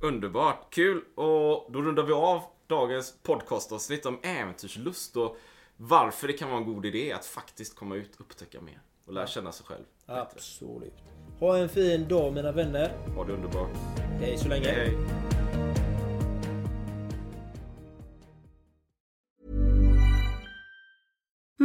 Underbart, 0.00 0.74
kul! 0.74 1.04
Och 1.14 1.72
då 1.72 1.82
rundar 1.82 2.02
vi 2.02 2.12
av 2.12 2.42
dagens 2.66 3.14
podcastavsnitt 3.22 4.06
om 4.06 4.18
äventyrslust 4.22 5.16
och 5.16 5.36
varför 5.76 6.26
det 6.26 6.32
kan 6.32 6.48
vara 6.48 6.58
en 6.58 6.74
god 6.74 6.86
idé 6.86 7.12
att 7.12 7.26
faktiskt 7.26 7.74
komma 7.74 7.94
ut 7.94 8.14
och 8.14 8.20
upptäcka 8.20 8.60
mer. 8.60 8.80
Och 9.06 9.12
lära 9.12 9.26
känna 9.26 9.52
sig 9.52 9.66
själv. 9.66 9.84
Absolut. 10.06 10.94
Ha 11.40 11.58
en 11.58 11.68
fin 11.68 12.08
dag 12.08 12.32
mina 12.32 12.52
vänner. 12.52 12.92
Ha 13.16 13.24
det 13.24 13.32
underbart. 13.32 13.70
Hej 14.20 14.38
så 14.38 14.48
länge. 14.48 14.68
Hej, 14.68 14.96